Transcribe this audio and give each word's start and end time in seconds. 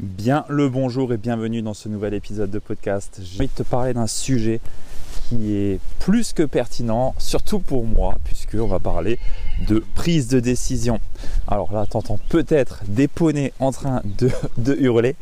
Bien 0.00 0.44
le 0.48 0.70
bonjour 0.70 1.12
et 1.12 1.18
bienvenue 1.18 1.60
dans 1.60 1.74
ce 1.74 1.88
nouvel 1.88 2.14
épisode 2.14 2.50
de 2.50 2.58
podcast. 2.58 3.20
J'ai 3.22 3.40
envie 3.40 3.48
de 3.48 3.52
te 3.52 3.62
parler 3.62 3.92
d'un 3.92 4.06
sujet 4.06 4.60
qui 5.28 5.54
est 5.54 5.80
plus 5.98 6.32
que 6.32 6.42
pertinent, 6.42 7.14
surtout 7.18 7.58
pour 7.58 7.84
moi, 7.84 8.16
puisqu'on 8.24 8.66
va 8.66 8.78
parler 8.78 9.18
de 9.66 9.84
prise 9.94 10.28
de 10.28 10.40
décision. 10.40 11.00
Alors 11.48 11.72
là, 11.72 11.86
t'entends 11.86 12.18
peut-être 12.28 12.80
des 12.86 13.08
poneys 13.08 13.52
en 13.60 13.72
train 13.72 14.02
de, 14.04 14.74
hurler, 14.78 15.16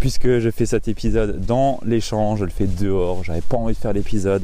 puisque 0.00 0.38
je 0.38 0.50
fais 0.50 0.66
cet 0.66 0.88
épisode 0.88 1.44
dans 1.44 1.80
l'échange, 1.84 2.40
je 2.40 2.44
le 2.44 2.50
fais 2.50 2.66
dehors, 2.66 3.24
j'avais 3.24 3.40
pas 3.40 3.56
envie 3.56 3.74
de 3.74 3.78
faire 3.78 3.92
l'épisode 3.92 4.42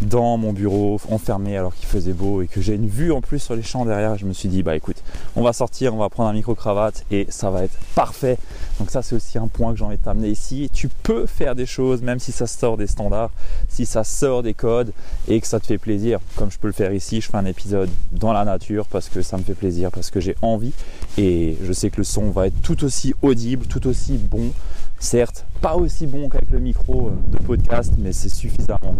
dans 0.00 0.36
mon 0.36 0.52
bureau, 0.52 1.00
enfermé 1.10 1.56
alors 1.56 1.74
qu'il 1.74 1.88
faisait 1.88 2.12
beau 2.12 2.42
et 2.42 2.46
que 2.46 2.60
j'ai 2.60 2.74
une 2.74 2.88
vue 2.88 3.12
en 3.12 3.20
plus 3.20 3.38
sur 3.38 3.54
les 3.54 3.62
champs 3.62 3.84
derrière. 3.84 4.16
Je 4.16 4.26
me 4.26 4.32
suis 4.32 4.48
dit, 4.48 4.62
bah 4.62 4.76
écoute, 4.76 5.02
on 5.36 5.42
va 5.42 5.52
sortir, 5.52 5.94
on 5.94 5.98
va 5.98 6.08
prendre 6.08 6.30
un 6.30 6.32
micro-cravate 6.32 7.04
et 7.10 7.26
ça 7.30 7.50
va 7.50 7.64
être 7.64 7.76
parfait. 7.94 8.38
Donc 8.78 8.90
ça, 8.90 9.02
c'est 9.02 9.14
aussi 9.14 9.38
un 9.38 9.48
point 9.48 9.72
que 9.72 9.78
j'ai 9.78 9.84
envie 9.84 9.98
de 9.98 10.02
t'amener 10.02 10.28
ici. 10.28 10.70
Tu 10.72 10.88
peux 10.88 11.26
faire 11.26 11.54
des 11.54 11.66
choses, 11.66 12.02
même 12.02 12.18
si 12.18 12.32
ça 12.32 12.46
sort 12.46 12.76
des 12.76 12.86
standards, 12.86 13.30
si 13.68 13.86
ça 13.86 14.04
sort 14.04 14.42
des 14.42 14.54
codes 14.54 14.92
et 15.28 15.40
que 15.40 15.46
ça 15.46 15.60
te 15.60 15.66
fait 15.66 15.78
plaisir, 15.78 16.20
comme 16.36 16.50
je 16.50 16.58
peux 16.58 16.68
le 16.68 16.72
faire 16.72 16.92
ici, 16.92 17.20
je 17.20 17.28
fais 17.28 17.36
un 17.36 17.44
épisode 17.44 17.90
dans 18.12 18.32
la 18.32 18.44
nature 18.44 18.79
parce 18.86 19.08
que 19.08 19.22
ça 19.22 19.36
me 19.36 19.42
fait 19.42 19.54
plaisir, 19.54 19.90
parce 19.90 20.10
que 20.10 20.20
j'ai 20.20 20.36
envie 20.42 20.72
et 21.18 21.56
je 21.62 21.72
sais 21.72 21.90
que 21.90 21.98
le 21.98 22.04
son 22.04 22.30
va 22.30 22.46
être 22.46 22.60
tout 22.62 22.84
aussi 22.84 23.14
audible, 23.22 23.66
tout 23.66 23.86
aussi 23.86 24.16
bon. 24.16 24.50
Certes, 24.98 25.46
pas 25.60 25.76
aussi 25.76 26.06
bon 26.06 26.28
qu'avec 26.28 26.50
le 26.50 26.58
micro 26.58 27.08
euh, 27.08 27.12
de 27.30 27.38
podcast, 27.38 27.92
mais 27.98 28.12
c'est 28.12 28.30
suffisamment 28.30 28.96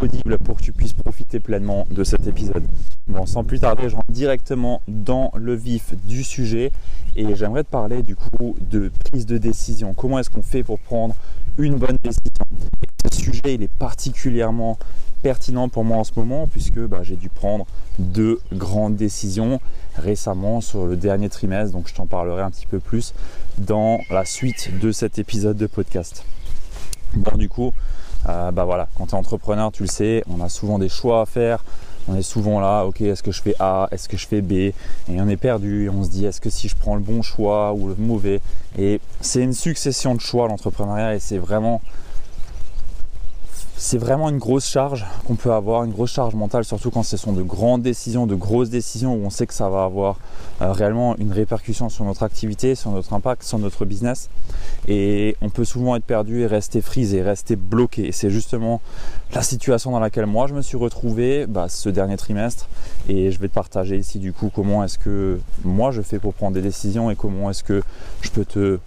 audible 0.00 0.38
pour 0.38 0.56
que 0.56 0.62
tu 0.62 0.72
puisses 0.72 0.94
profiter 0.94 1.38
pleinement 1.38 1.86
de 1.90 2.02
cet 2.02 2.26
épisode. 2.26 2.64
Bon, 3.06 3.26
sans 3.26 3.44
plus 3.44 3.60
tarder, 3.60 3.88
je 3.88 3.96
rentre 3.96 4.10
directement 4.10 4.80
dans 4.88 5.32
le 5.36 5.54
vif 5.54 5.94
du 6.06 6.24
sujet 6.24 6.72
et 7.14 7.34
j'aimerais 7.34 7.64
te 7.64 7.70
parler 7.70 8.02
du 8.02 8.16
coup 8.16 8.56
de 8.70 8.90
prise 9.04 9.26
de 9.26 9.36
décision. 9.36 9.92
Comment 9.92 10.18
est-ce 10.18 10.30
qu'on 10.30 10.42
fait 10.42 10.62
pour 10.62 10.78
prendre 10.78 11.14
une 11.58 11.76
bonne 11.76 11.98
décision? 12.02 12.44
Ce 13.12 13.20
sujet, 13.20 13.54
il 13.54 13.62
est 13.62 13.72
particulièrement 13.72 14.78
pertinent 15.22 15.68
pour 15.68 15.84
moi 15.84 15.98
en 15.98 16.04
ce 16.04 16.12
moment 16.16 16.46
puisque 16.46 16.78
bah, 16.78 17.00
j'ai 17.02 17.16
dû 17.16 17.28
prendre 17.28 17.66
deux 17.98 18.40
grandes 18.52 18.96
décisions 18.96 19.60
récemment 19.96 20.60
sur 20.60 20.86
le 20.86 20.96
dernier 20.96 21.28
trimestre, 21.28 21.72
donc 21.72 21.88
je 21.88 21.94
t'en 21.94 22.06
parlerai 22.06 22.42
un 22.42 22.50
petit 22.50 22.66
peu 22.66 22.78
plus 22.78 23.14
dans 23.58 23.98
la 24.10 24.24
suite 24.24 24.78
de 24.80 24.92
cet 24.92 25.18
épisode 25.18 25.56
de 25.56 25.66
podcast. 25.66 25.97
Bon 27.14 27.36
du 27.36 27.48
coup, 27.48 27.72
bah 28.26 28.64
voilà, 28.64 28.88
quand 28.96 29.06
tu 29.06 29.14
es 29.14 29.18
entrepreneur, 29.18 29.72
tu 29.72 29.82
le 29.82 29.88
sais, 29.88 30.22
on 30.28 30.40
a 30.40 30.48
souvent 30.48 30.78
des 30.78 30.88
choix 30.88 31.22
à 31.22 31.26
faire. 31.26 31.64
On 32.10 32.16
est 32.16 32.22
souvent 32.22 32.58
là, 32.58 32.84
ok, 32.86 33.02
est-ce 33.02 33.22
que 33.22 33.32
je 33.32 33.42
fais 33.42 33.54
A, 33.58 33.86
est-ce 33.90 34.08
que 34.08 34.16
je 34.16 34.26
fais 34.26 34.40
B? 34.40 34.52
Et 34.52 34.74
on 35.10 35.28
est 35.28 35.36
perdu, 35.36 35.90
on 35.90 36.04
se 36.04 36.08
dit, 36.08 36.24
est-ce 36.24 36.40
que 36.40 36.48
si 36.48 36.66
je 36.66 36.74
prends 36.74 36.94
le 36.94 37.02
bon 37.02 37.20
choix 37.20 37.74
ou 37.74 37.88
le 37.88 37.96
mauvais? 37.98 38.40
Et 38.78 39.02
c'est 39.20 39.42
une 39.42 39.52
succession 39.52 40.14
de 40.14 40.20
choix 40.20 40.48
l'entrepreneuriat 40.48 41.16
et 41.16 41.20
c'est 41.20 41.36
vraiment 41.36 41.82
c'est 43.80 43.96
vraiment 43.96 44.28
une 44.28 44.38
grosse 44.38 44.66
charge 44.66 45.06
qu'on 45.24 45.36
peut 45.36 45.52
avoir, 45.52 45.84
une 45.84 45.92
grosse 45.92 46.10
charge 46.10 46.34
mentale, 46.34 46.64
surtout 46.64 46.90
quand 46.90 47.04
ce 47.04 47.16
sont 47.16 47.32
de 47.32 47.42
grandes 47.42 47.80
décisions, 47.80 48.26
de 48.26 48.34
grosses 48.34 48.70
décisions 48.70 49.14
où 49.14 49.24
on 49.24 49.30
sait 49.30 49.46
que 49.46 49.54
ça 49.54 49.68
va 49.68 49.84
avoir 49.84 50.18
euh, 50.60 50.72
réellement 50.72 51.16
une 51.16 51.30
répercussion 51.32 51.88
sur 51.88 52.04
notre 52.04 52.24
activité, 52.24 52.74
sur 52.74 52.90
notre 52.90 53.12
impact, 53.12 53.44
sur 53.44 53.60
notre 53.60 53.84
business. 53.84 54.30
Et 54.88 55.36
on 55.42 55.48
peut 55.48 55.64
souvent 55.64 55.94
être 55.94 56.04
perdu 56.04 56.40
et 56.40 56.46
rester 56.46 56.80
frisé, 56.80 57.22
rester 57.22 57.54
bloqué. 57.54 58.08
Et 58.08 58.12
c'est 58.12 58.30
justement 58.30 58.80
la 59.32 59.42
situation 59.42 59.92
dans 59.92 60.00
laquelle 60.00 60.26
moi 60.26 60.48
je 60.48 60.54
me 60.54 60.62
suis 60.62 60.76
retrouvé 60.76 61.46
bah, 61.46 61.68
ce 61.68 61.88
dernier 61.88 62.16
trimestre. 62.16 62.68
Et 63.08 63.30
je 63.30 63.38
vais 63.38 63.46
te 63.46 63.54
partager 63.54 63.96
ici 63.96 64.18
du 64.18 64.32
coup 64.32 64.50
comment 64.52 64.82
est-ce 64.82 64.98
que 64.98 65.38
moi 65.64 65.92
je 65.92 66.02
fais 66.02 66.18
pour 66.18 66.34
prendre 66.34 66.54
des 66.54 66.62
décisions 66.62 67.12
et 67.12 67.16
comment 67.16 67.48
est-ce 67.48 67.62
que 67.62 67.82
je 68.22 68.30
peux 68.30 68.44
te 68.44 68.80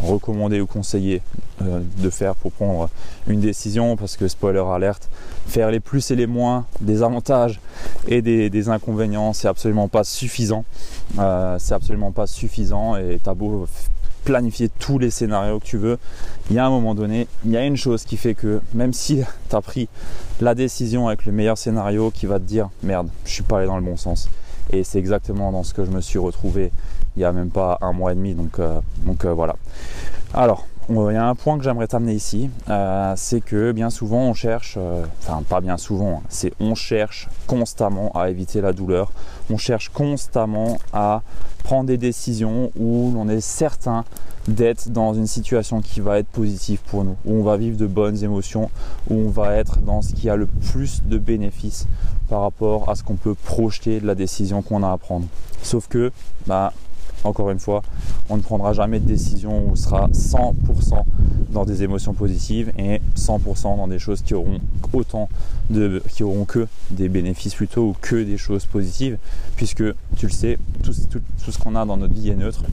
recommander 0.00 0.60
ou 0.60 0.66
conseiller 0.66 1.22
euh, 1.62 1.80
de 1.98 2.10
faire 2.10 2.34
pour 2.34 2.52
prendre 2.52 2.88
une 3.26 3.40
décision 3.40 3.96
parce 3.96 4.16
que 4.16 4.28
spoiler 4.28 4.62
alerte, 4.72 5.08
faire 5.46 5.70
les 5.70 5.80
plus 5.80 6.10
et 6.10 6.16
les 6.16 6.26
moins, 6.26 6.66
des 6.80 7.02
avantages 7.02 7.60
et 8.08 8.22
des, 8.22 8.68
inconvénients, 8.68 9.32
c'est 9.32 9.48
absolument 9.48 9.88
pas 9.88 10.04
suffisant. 10.04 10.64
Euh, 11.18 11.56
c'est 11.58 11.74
absolument 11.74 12.12
pas 12.12 12.26
suffisant 12.26 12.96
et 12.96 13.20
t'as 13.22 13.34
beau 13.34 13.66
planifier 14.24 14.68
tous 14.68 14.98
les 14.98 15.10
scénarios 15.10 15.58
que 15.58 15.64
tu 15.64 15.76
veux, 15.76 15.98
il 16.50 16.56
y 16.56 16.58
a 16.58 16.66
un 16.66 16.70
moment 16.70 16.94
donné, 16.94 17.26
il 17.44 17.50
y 17.50 17.56
a 17.56 17.64
une 17.64 17.76
chose 17.76 18.04
qui 18.04 18.16
fait 18.16 18.34
que 18.34 18.60
même 18.74 18.92
si 18.92 19.22
tu 19.50 19.56
as 19.56 19.60
pris 19.60 19.88
la 20.40 20.54
décision 20.54 21.08
avec 21.08 21.26
le 21.26 21.32
meilleur 21.32 21.58
scénario 21.58 22.10
qui 22.10 22.26
va 22.26 22.38
te 22.38 22.44
dire 22.44 22.70
merde, 22.82 23.08
je 23.24 23.30
suis 23.30 23.42
pas 23.42 23.58
allé 23.58 23.66
dans 23.66 23.76
le 23.76 23.84
bon 23.84 23.96
sens. 23.96 24.28
Et 24.70 24.84
c'est 24.84 24.98
exactement 24.98 25.52
dans 25.52 25.64
ce 25.64 25.74
que 25.74 25.84
je 25.84 25.90
me 25.90 26.00
suis 26.00 26.18
retrouvé 26.18 26.70
il 27.16 27.20
n'y 27.20 27.24
a 27.24 27.32
même 27.32 27.50
pas 27.50 27.78
un 27.80 27.92
mois 27.92 28.12
et 28.12 28.14
demi. 28.14 28.34
Donc, 28.34 28.58
euh, 28.58 28.80
donc 29.04 29.24
euh, 29.24 29.32
voilà. 29.32 29.56
Alors, 30.34 30.66
il 30.88 30.96
y 30.96 31.16
a 31.16 31.28
un 31.28 31.34
point 31.34 31.58
que 31.58 31.64
j'aimerais 31.64 31.86
t'amener 31.86 32.14
ici, 32.14 32.50
euh, 32.68 33.14
c'est 33.16 33.40
que 33.40 33.70
bien 33.72 33.88
souvent 33.88 34.22
on 34.22 34.34
cherche, 34.34 34.76
enfin 35.20 35.42
pas 35.48 35.60
bien 35.60 35.78
souvent, 35.78 36.16
hein, 36.18 36.26
c'est 36.28 36.52
on 36.58 36.74
cherche 36.74 37.28
constamment 37.46 38.10
à 38.14 38.30
éviter 38.30 38.60
la 38.60 38.72
douleur, 38.72 39.12
on 39.48 39.56
cherche 39.56 39.90
constamment 39.90 40.78
à 40.92 41.22
prendre 41.62 41.86
des 41.86 41.98
décisions 41.98 42.72
où 42.76 43.12
l'on 43.14 43.28
est 43.28 43.40
certain 43.40 44.04
d'être 44.48 44.88
dans 44.88 45.14
une 45.14 45.28
situation 45.28 45.80
qui 45.80 46.00
va 46.00 46.18
être 46.18 46.26
positive 46.26 46.80
pour 46.86 47.04
nous, 47.04 47.16
où 47.24 47.34
on 47.34 47.42
va 47.42 47.56
vivre 47.56 47.76
de 47.76 47.86
bonnes 47.86 48.22
émotions, 48.24 48.70
où 49.08 49.14
on 49.14 49.28
va 49.28 49.54
être 49.54 49.78
dans 49.78 50.02
ce 50.02 50.12
qui 50.14 50.28
a 50.28 50.36
le 50.36 50.46
plus 50.46 51.02
de 51.04 51.16
bénéfices 51.16 51.86
par 52.28 52.40
rapport 52.40 52.90
à 52.90 52.96
ce 52.96 53.04
qu'on 53.04 53.14
peut 53.14 53.34
projeter 53.34 54.00
de 54.00 54.06
la 54.06 54.14
décision 54.14 54.62
qu'on 54.62 54.82
a 54.82 54.90
à 54.90 54.98
prendre. 54.98 55.26
Sauf 55.62 55.86
que, 55.86 56.10
bah, 56.46 56.72
encore 57.24 57.50
une 57.50 57.58
fois, 57.58 57.82
on 58.28 58.36
ne 58.36 58.42
prendra 58.42 58.72
jamais 58.72 59.00
de 59.00 59.06
décision. 59.06 59.66
Où 59.66 59.72
on 59.72 59.76
sera 59.76 60.08
100% 60.08 61.04
dans 61.50 61.64
des 61.64 61.82
émotions 61.82 62.14
positives 62.14 62.72
et 62.78 63.00
100% 63.16 63.76
dans 63.76 63.88
des 63.88 63.98
choses 63.98 64.22
qui 64.22 64.34
auront 64.34 64.58
autant 64.92 65.28
de, 65.70 66.02
qui 66.10 66.22
auront 66.22 66.44
que 66.44 66.66
des 66.90 67.08
bénéfices 67.08 67.54
plutôt 67.54 67.88
ou 67.88 67.96
que 68.00 68.22
des 68.22 68.38
choses 68.38 68.66
positives, 68.66 69.18
puisque 69.56 69.84
tu 70.16 70.26
le 70.26 70.32
sais, 70.32 70.58
tout, 70.82 70.92
tout 71.12 71.52
ce 71.52 71.58
qu'on 71.58 71.76
a 71.76 71.84
dans 71.84 71.96
notre 71.96 72.14
vie 72.14 72.30
est 72.30 72.36
neutre 72.36 72.64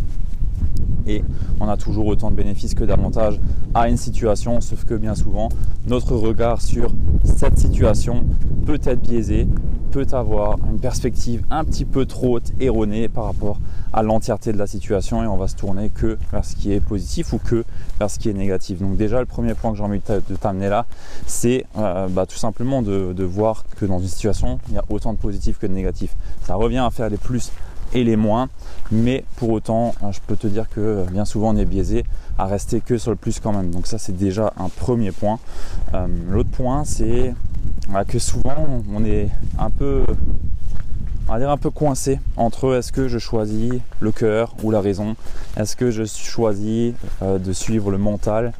et 1.07 1.23
on 1.59 1.67
a 1.67 1.77
toujours 1.77 2.07
autant 2.07 2.31
de 2.31 2.35
bénéfices 2.35 2.73
que 2.73 2.83
d'avantages 2.83 3.39
à 3.73 3.89
une 3.89 3.97
situation, 3.97 4.61
sauf 4.61 4.85
que 4.85 4.93
bien 4.93 5.15
souvent, 5.15 5.49
notre 5.87 6.15
regard 6.15 6.61
sur 6.61 6.93
cette 7.23 7.57
situation 7.57 8.23
peut 8.65 8.79
être 8.83 9.01
biaisé, 9.01 9.47
peut 9.91 10.05
avoir 10.11 10.57
une 10.69 10.79
perspective 10.79 11.43
un 11.49 11.63
petit 11.63 11.85
peu 11.85 12.05
trop 12.05 12.39
erronée 12.59 13.07
par 13.07 13.25
rapport 13.25 13.59
à 13.91 14.03
l'entièreté 14.03 14.53
de 14.53 14.57
la 14.57 14.67
situation 14.67 15.23
et 15.23 15.27
on 15.27 15.35
va 15.35 15.47
se 15.47 15.55
tourner 15.55 15.89
que 15.89 16.17
vers 16.31 16.45
ce 16.45 16.55
qui 16.55 16.71
est 16.71 16.79
positif 16.79 17.33
ou 17.33 17.39
que 17.39 17.63
vers 17.97 18.09
ce 18.09 18.19
qui 18.19 18.29
est 18.29 18.33
négatif. 18.33 18.79
Donc 18.79 18.97
déjà, 18.97 19.19
le 19.19 19.25
premier 19.25 19.55
point 19.55 19.71
que 19.71 19.77
j'ai 19.77 19.83
envie 19.83 19.99
de 19.99 20.35
t'amener 20.35 20.69
là, 20.69 20.85
c'est 21.25 21.65
euh, 21.77 22.07
bah, 22.07 22.27
tout 22.27 22.37
simplement 22.37 22.83
de, 22.83 23.13
de 23.13 23.23
voir 23.23 23.65
que 23.77 23.85
dans 23.85 23.99
une 23.99 24.07
situation, 24.07 24.59
il 24.69 24.75
y 24.75 24.77
a 24.77 24.83
autant 24.89 25.13
de 25.13 25.17
positifs 25.17 25.57
que 25.57 25.65
de 25.65 25.73
négatifs. 25.73 26.15
Ça 26.43 26.53
revient 26.53 26.77
à 26.77 26.91
faire 26.91 27.09
les 27.09 27.17
plus 27.17 27.51
et 27.93 28.03
les 28.03 28.15
moins. 28.15 28.49
Mais 28.91 29.23
pour 29.35 29.49
autant, 29.49 29.93
hein, 30.01 30.11
je 30.11 30.19
peux 30.25 30.35
te 30.35 30.47
dire 30.47 30.69
que 30.69 30.79
euh, 30.79 31.03
bien 31.05 31.25
souvent 31.25 31.53
on 31.53 31.57
est 31.57 31.65
biaisé 31.65 32.05
à 32.37 32.45
rester 32.45 32.81
que 32.81 32.97
sur 32.97 33.11
le 33.11 33.17
plus 33.17 33.39
quand 33.39 33.53
même. 33.53 33.71
Donc 33.71 33.87
ça 33.87 33.97
c'est 33.97 34.17
déjà 34.17 34.53
un 34.57 34.69
premier 34.69 35.11
point. 35.11 35.39
Euh, 35.93 36.07
l'autre 36.29 36.49
point 36.49 36.85
c'est 36.85 37.33
que 38.07 38.19
souvent 38.19 38.55
on 38.93 39.03
est 39.03 39.29
un 39.57 39.69
peu 39.69 40.03
on 41.29 41.33
va 41.33 41.39
dire 41.39 41.51
un 41.51 41.57
peu 41.57 41.69
coincé 41.69 42.19
entre 42.37 42.73
est-ce 42.73 42.91
que 42.91 43.07
je 43.07 43.19
choisis 43.19 43.73
le 43.99 44.11
cœur 44.11 44.55
ou 44.63 44.71
la 44.71 44.81
raison, 44.81 45.15
est-ce 45.57 45.75
que 45.75 45.91
je 45.91 46.03
choisis 46.03 46.93
euh, 47.21 47.37
de 47.37 47.53
suivre 47.53 47.91
le 47.91 47.99
mental 47.99 48.51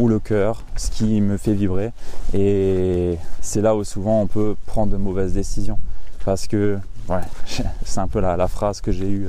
ou 0.00 0.08
le 0.08 0.18
cœur, 0.18 0.64
ce 0.74 0.90
qui 0.90 1.20
me 1.20 1.36
fait 1.36 1.54
vibrer. 1.54 1.92
Et 2.34 3.16
c'est 3.40 3.60
là 3.60 3.76
où 3.76 3.84
souvent 3.84 4.22
on 4.22 4.26
peut 4.26 4.56
prendre 4.66 4.90
de 4.90 4.96
mauvaises 4.96 5.34
décisions. 5.34 5.78
Parce 6.24 6.48
que 6.48 6.78
ouais, 7.08 7.20
c'est 7.84 8.00
un 8.00 8.08
peu 8.08 8.20
la, 8.20 8.48
phrase 8.48 8.80
que 8.80 8.92
j'ai 8.92 9.08
eue 9.08 9.28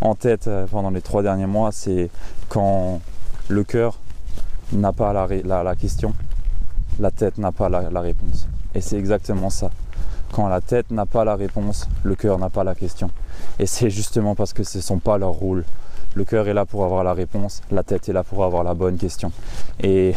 en 0.00 0.14
tête 0.14 0.46
euh, 0.46 0.66
pendant 0.66 0.90
les 0.90 1.02
trois 1.02 1.22
derniers 1.22 1.46
mois, 1.46 1.70
c'est 1.72 2.10
quand 2.48 3.00
le 3.48 3.64
cœur 3.64 3.98
n'a 4.72 4.92
pas 4.92 5.12
la, 5.12 5.76
question, 5.76 6.14
la 6.98 7.10
tête 7.10 7.38
n'a 7.38 7.52
pas 7.52 7.68
la, 7.68 8.00
réponse. 8.00 8.46
Et 8.74 8.80
c'est 8.80 8.98
exactement 8.98 9.50
ça. 9.50 9.70
Quand 10.32 10.48
la 10.48 10.60
tête 10.60 10.90
n'a 10.90 11.06
pas 11.06 11.24
la 11.24 11.36
réponse, 11.36 11.88
le 12.02 12.14
cœur 12.14 12.38
n'a 12.38 12.50
pas 12.50 12.64
la 12.64 12.74
question. 12.74 13.10
Et 13.58 13.66
c'est 13.66 13.88
justement 13.88 14.34
parce 14.34 14.52
que 14.52 14.62
ce 14.62 14.78
ne 14.78 14.82
sont 14.82 14.98
pas 14.98 15.16
leurs 15.16 15.30
rôles. 15.30 15.64
Le 16.14 16.24
cœur 16.24 16.48
est 16.48 16.54
là 16.54 16.66
pour 16.66 16.84
avoir 16.84 17.04
la 17.04 17.14
réponse, 17.14 17.62
la 17.70 17.82
tête 17.82 18.08
est 18.08 18.12
là 18.12 18.24
pour 18.24 18.44
avoir 18.44 18.64
la 18.64 18.74
bonne 18.74 18.96
question. 18.96 19.32
Et 19.80 20.14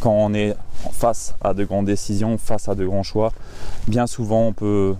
quand 0.00 0.12
on 0.12 0.34
est 0.34 0.56
face 0.92 1.34
à 1.40 1.54
de 1.54 1.64
grandes 1.64 1.86
décisions, 1.86 2.36
face 2.38 2.68
à 2.68 2.74
de 2.74 2.84
grands 2.84 3.02
choix, 3.02 3.32
bien 3.86 4.06
souvent 4.06 4.48
on 4.48 4.52
peut 4.52 4.96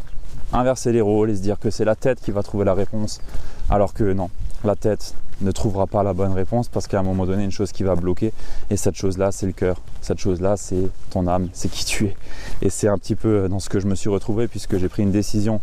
inverser 0.54 0.92
les 0.92 1.00
rôles 1.00 1.30
et 1.30 1.36
se 1.36 1.42
dire 1.42 1.58
que 1.58 1.70
c'est 1.70 1.84
la 1.84 1.96
tête 1.96 2.20
qui 2.20 2.30
va 2.30 2.42
trouver 2.42 2.64
la 2.64 2.74
réponse, 2.74 3.20
alors 3.68 3.92
que 3.92 4.12
non, 4.12 4.30
la 4.64 4.76
tête 4.76 5.14
ne 5.40 5.50
trouvera 5.50 5.86
pas 5.86 6.02
la 6.02 6.14
bonne 6.14 6.32
réponse 6.32 6.68
parce 6.68 6.86
qu'à 6.86 7.00
un 7.00 7.02
moment 7.02 7.26
donné, 7.26 7.44
une 7.44 7.50
chose 7.50 7.72
qui 7.72 7.82
va 7.82 7.96
bloquer, 7.96 8.32
et 8.70 8.76
cette 8.76 8.94
chose-là, 8.94 9.32
c'est 9.32 9.46
le 9.46 9.52
cœur. 9.52 9.80
Cette 10.00 10.18
chose-là, 10.18 10.56
c'est 10.56 10.88
ton 11.10 11.26
âme, 11.26 11.48
c'est 11.52 11.68
qui 11.68 11.84
tu 11.84 12.06
es. 12.06 12.16
Et 12.62 12.70
c'est 12.70 12.88
un 12.88 12.96
petit 12.96 13.16
peu 13.16 13.48
dans 13.48 13.60
ce 13.60 13.68
que 13.68 13.80
je 13.80 13.86
me 13.86 13.94
suis 13.94 14.08
retrouvé 14.08 14.48
puisque 14.48 14.78
j'ai 14.78 14.88
pris 14.88 15.02
une 15.02 15.10
décision 15.10 15.60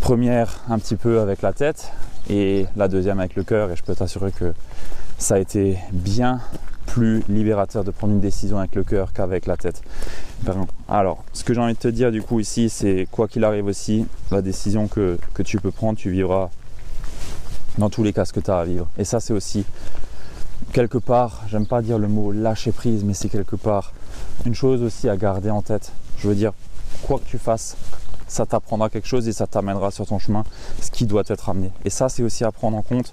première 0.00 0.60
un 0.68 0.78
petit 0.78 0.96
peu 0.96 1.20
avec 1.20 1.42
la 1.42 1.52
tête 1.52 1.92
et 2.28 2.66
la 2.76 2.88
deuxième 2.88 3.18
avec 3.18 3.34
le 3.36 3.42
cœur. 3.42 3.70
Et 3.70 3.76
je 3.76 3.82
peux 3.82 3.94
t'assurer 3.94 4.32
que 4.32 4.54
ça 5.18 5.34
a 5.34 5.38
été 5.38 5.78
bien 5.92 6.40
plus 6.90 7.22
libérateur 7.28 7.84
de 7.84 7.92
prendre 7.92 8.12
une 8.12 8.20
décision 8.20 8.58
avec 8.58 8.74
le 8.74 8.82
cœur 8.82 9.12
qu'avec 9.12 9.46
la 9.46 9.56
tête. 9.56 9.82
Alors, 10.88 11.24
ce 11.32 11.44
que 11.44 11.54
j'ai 11.54 11.60
envie 11.60 11.74
de 11.74 11.78
te 11.78 11.88
dire 11.88 12.10
du 12.10 12.20
coup 12.20 12.40
ici, 12.40 12.68
c'est 12.68 13.06
quoi 13.10 13.28
qu'il 13.28 13.44
arrive 13.44 13.66
aussi, 13.66 14.06
la 14.32 14.42
décision 14.42 14.88
que, 14.88 15.16
que 15.32 15.42
tu 15.44 15.58
peux 15.58 15.70
prendre, 15.70 15.96
tu 15.96 16.10
vivras 16.10 16.50
dans 17.78 17.90
tous 17.90 18.02
les 18.02 18.12
cas 18.12 18.24
ce 18.24 18.32
que 18.32 18.40
tu 18.40 18.50
as 18.50 18.58
à 18.58 18.64
vivre. 18.64 18.88
Et 18.98 19.04
ça, 19.04 19.20
c'est 19.20 19.32
aussi 19.32 19.64
quelque 20.72 20.98
part, 20.98 21.42
j'aime 21.48 21.66
pas 21.66 21.80
dire 21.80 21.98
le 21.98 22.08
mot 22.08 22.32
lâcher 22.32 22.72
prise, 22.72 23.04
mais 23.04 23.14
c'est 23.14 23.28
quelque 23.28 23.56
part 23.56 23.92
une 24.44 24.54
chose 24.54 24.82
aussi 24.82 25.08
à 25.08 25.16
garder 25.16 25.50
en 25.50 25.62
tête. 25.62 25.92
Je 26.18 26.26
veux 26.26 26.34
dire, 26.34 26.52
quoi 27.02 27.18
que 27.18 27.28
tu 27.30 27.38
fasses, 27.38 27.76
ça 28.30 28.46
t'apprendra 28.46 28.88
quelque 28.88 29.08
chose 29.08 29.26
et 29.28 29.32
ça 29.32 29.46
t'amènera 29.46 29.90
sur 29.90 30.06
ton 30.06 30.18
chemin 30.18 30.44
ce 30.80 30.90
qui 30.90 31.04
doit 31.04 31.24
être 31.26 31.48
amené. 31.48 31.70
Et 31.84 31.90
ça, 31.90 32.08
c'est 32.08 32.22
aussi 32.22 32.44
à 32.44 32.52
prendre 32.52 32.76
en 32.76 32.82
compte 32.82 33.12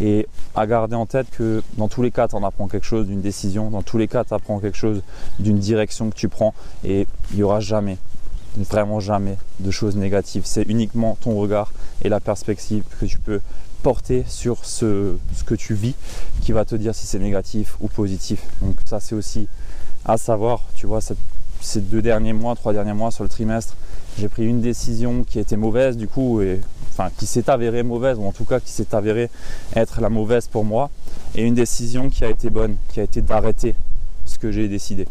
et 0.00 0.26
à 0.54 0.66
garder 0.66 0.96
en 0.96 1.06
tête 1.06 1.28
que 1.30 1.62
dans 1.76 1.88
tous 1.88 2.02
les 2.02 2.10
cas, 2.10 2.28
tu 2.28 2.34
en 2.34 2.42
apprends 2.42 2.66
quelque 2.66 2.86
chose 2.86 3.06
d'une 3.06 3.20
décision, 3.20 3.70
dans 3.70 3.82
tous 3.82 3.98
les 3.98 4.08
cas, 4.08 4.24
tu 4.24 4.34
apprends 4.34 4.58
quelque 4.58 4.76
chose 4.76 5.02
d'une 5.38 5.58
direction 5.58 6.10
que 6.10 6.16
tu 6.16 6.28
prends 6.28 6.54
et 6.84 7.06
il 7.30 7.36
n'y 7.36 7.42
aura 7.44 7.60
jamais, 7.60 7.98
vraiment 8.56 8.98
jamais 8.98 9.36
de 9.60 9.70
choses 9.70 9.96
négatives. 9.96 10.42
C'est 10.44 10.62
uniquement 10.62 11.16
ton 11.20 11.38
regard 11.38 11.72
et 12.02 12.08
la 12.08 12.18
perspective 12.18 12.82
que 13.00 13.06
tu 13.06 13.18
peux 13.18 13.40
porter 13.84 14.24
sur 14.26 14.64
ce, 14.64 15.14
ce 15.36 15.44
que 15.44 15.54
tu 15.54 15.74
vis 15.74 15.94
qui 16.42 16.50
va 16.50 16.64
te 16.64 16.74
dire 16.74 16.96
si 16.96 17.06
c'est 17.06 17.20
négatif 17.20 17.76
ou 17.80 17.86
positif. 17.86 18.42
Donc 18.60 18.76
ça 18.86 18.98
c'est 18.98 19.14
aussi 19.14 19.46
à 20.04 20.16
savoir, 20.16 20.62
tu 20.74 20.86
vois, 20.86 21.00
ces 21.60 21.80
deux 21.80 22.02
derniers 22.02 22.32
mois, 22.32 22.54
trois 22.54 22.72
derniers 22.72 22.92
mois 22.92 23.10
sur 23.10 23.24
le 23.24 23.30
trimestre, 23.30 23.74
j'ai 24.18 24.28
pris 24.28 24.46
une 24.46 24.60
décision 24.60 25.24
qui 25.24 25.38
a 25.38 25.40
été 25.40 25.56
mauvaise 25.56 25.96
du 25.96 26.08
coup, 26.08 26.40
enfin 26.90 27.10
qui 27.16 27.26
s'est 27.26 27.48
avérée 27.50 27.82
mauvaise, 27.82 28.18
ou 28.18 28.26
en 28.26 28.32
tout 28.32 28.44
cas 28.44 28.60
qui 28.60 28.70
s'est 28.70 28.94
avérée 28.94 29.30
être 29.74 30.00
la 30.00 30.08
mauvaise 30.08 30.48
pour 30.48 30.64
moi, 30.64 30.90
et 31.34 31.42
une 31.44 31.54
décision 31.54 32.10
qui 32.10 32.24
a 32.24 32.30
été 32.30 32.50
bonne, 32.50 32.76
qui 32.92 33.00
a 33.00 33.02
été 33.02 33.22
d'arrêter 33.22 33.74
ce 34.26 34.38
que 34.38 34.50
j'ai 34.50 34.68
décidé. 34.68 35.06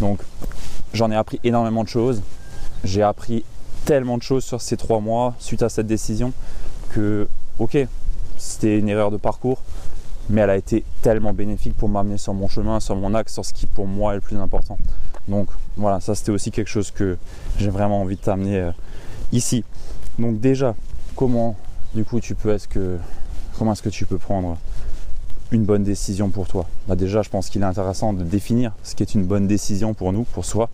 Donc 0.00 0.20
j'en 0.92 1.10
ai 1.10 1.16
appris 1.16 1.40
énormément 1.44 1.84
de 1.84 1.88
choses, 1.88 2.22
j'ai 2.82 3.02
appris 3.02 3.44
tellement 3.84 4.18
de 4.18 4.22
choses 4.22 4.44
sur 4.44 4.60
ces 4.60 4.76
trois 4.76 5.00
mois 5.00 5.34
suite 5.38 5.62
à 5.62 5.68
cette 5.68 5.86
décision 5.86 6.32
que 6.90 7.28
ok, 7.58 7.76
c'était 8.38 8.78
une 8.78 8.88
erreur 8.88 9.10
de 9.10 9.16
parcours, 9.16 9.62
mais 10.28 10.40
elle 10.40 10.50
a 10.50 10.56
été 10.56 10.84
tellement 11.02 11.32
bénéfique 11.32 11.74
pour 11.76 11.88
m'amener 11.88 12.18
sur 12.18 12.34
mon 12.34 12.48
chemin, 12.48 12.80
sur 12.80 12.96
mon 12.96 13.14
axe, 13.14 13.32
sur 13.34 13.44
ce 13.44 13.52
qui 13.52 13.66
pour 13.66 13.86
moi 13.86 14.12
est 14.12 14.16
le 14.16 14.20
plus 14.20 14.36
important. 14.36 14.78
Donc 15.28 15.48
voilà, 15.76 16.00
ça 16.00 16.14
c'était 16.14 16.32
aussi 16.32 16.50
quelque 16.50 16.68
chose 16.68 16.90
que 16.90 17.16
j'ai 17.58 17.70
vraiment 17.70 18.02
envie 18.02 18.16
de 18.16 18.20
t'amener 18.20 18.58
euh, 18.58 18.70
ici. 19.32 19.64
Donc 20.18 20.40
déjà, 20.40 20.74
comment 21.16 21.56
du 21.94 22.04
coup 22.04 22.20
tu 22.20 22.34
peux 22.34 22.52
est-ce 22.52 22.68
que 22.68 22.98
comment 23.58 23.72
est-ce 23.72 23.82
que 23.82 23.88
tu 23.88 24.04
peux 24.04 24.18
prendre 24.18 24.58
une 25.50 25.64
bonne 25.64 25.84
décision 25.84 26.30
pour 26.30 26.46
toi? 26.46 26.66
Bah 26.88 26.96
Déjà, 26.96 27.22
je 27.22 27.30
pense 27.30 27.48
qu'il 27.48 27.62
est 27.62 27.66
intéressant 27.66 28.12
de 28.12 28.24
définir 28.24 28.72
ce 28.82 28.94
qui 28.94 29.02
est 29.02 29.14
une 29.14 29.24
bonne 29.24 29.46
décision 29.46 29.94
pour 29.94 30.12
nous, 30.12 30.24
pour 30.24 30.44
soi. 30.44 30.68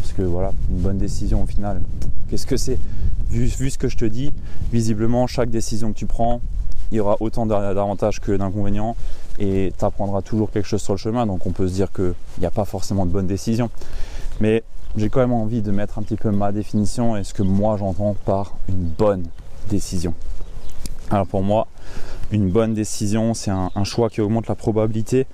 Parce 0.00 0.12
que 0.12 0.22
voilà, 0.22 0.52
une 0.70 0.78
bonne 0.78 0.98
décision 0.98 1.42
au 1.42 1.46
final, 1.46 1.80
qu'est-ce 2.28 2.46
que 2.46 2.56
c'est? 2.56 2.78
Vu, 3.30 3.48
ce 3.48 3.78
que 3.78 3.88
je 3.88 3.96
te 3.96 4.04
dis, 4.04 4.32
visiblement, 4.72 5.26
chaque 5.26 5.50
décision 5.50 5.92
que 5.92 5.98
tu 5.98 6.06
prends, 6.06 6.40
il 6.90 6.96
y 6.96 7.00
aura 7.00 7.16
autant 7.20 7.46
d'avantages 7.46 8.20
que 8.20 8.32
d'inconvénients 8.32 8.96
et 9.40 9.72
tu 9.76 9.84
apprendras 9.84 10.22
toujours 10.22 10.50
quelque 10.50 10.66
chose 10.66 10.82
sur 10.82 10.92
le 10.92 10.98
chemin. 10.98 11.26
Donc 11.26 11.46
on 11.46 11.50
peut 11.50 11.66
se 11.66 11.72
dire 11.72 11.90
qu'il 11.92 12.14
n'y 12.38 12.46
a 12.46 12.50
pas 12.50 12.64
forcément 12.64 13.06
de 13.06 13.10
bonne 13.10 13.26
décision. 13.26 13.70
Mais 14.40 14.62
j'ai 14.96 15.08
quand 15.08 15.20
même 15.20 15.32
envie 15.32 15.62
de 15.62 15.70
mettre 15.70 15.98
un 15.98 16.02
petit 16.02 16.16
peu 16.16 16.30
ma 16.30 16.52
définition 16.52 17.16
et 17.16 17.24
ce 17.24 17.34
que 17.34 17.42
moi 17.42 17.76
j'entends 17.76 18.14
par 18.24 18.56
une 18.68 18.84
bonne 18.84 19.24
décision. 19.68 20.14
Alors 21.10 21.26
pour 21.26 21.42
moi, 21.42 21.66
une 22.30 22.50
bonne 22.50 22.74
décision, 22.74 23.34
c'est 23.34 23.50
un, 23.50 23.84
choix 23.84 24.10
qui 24.10 24.20
augmente 24.20 24.46
la 24.46 24.54
probabilité 24.54 25.26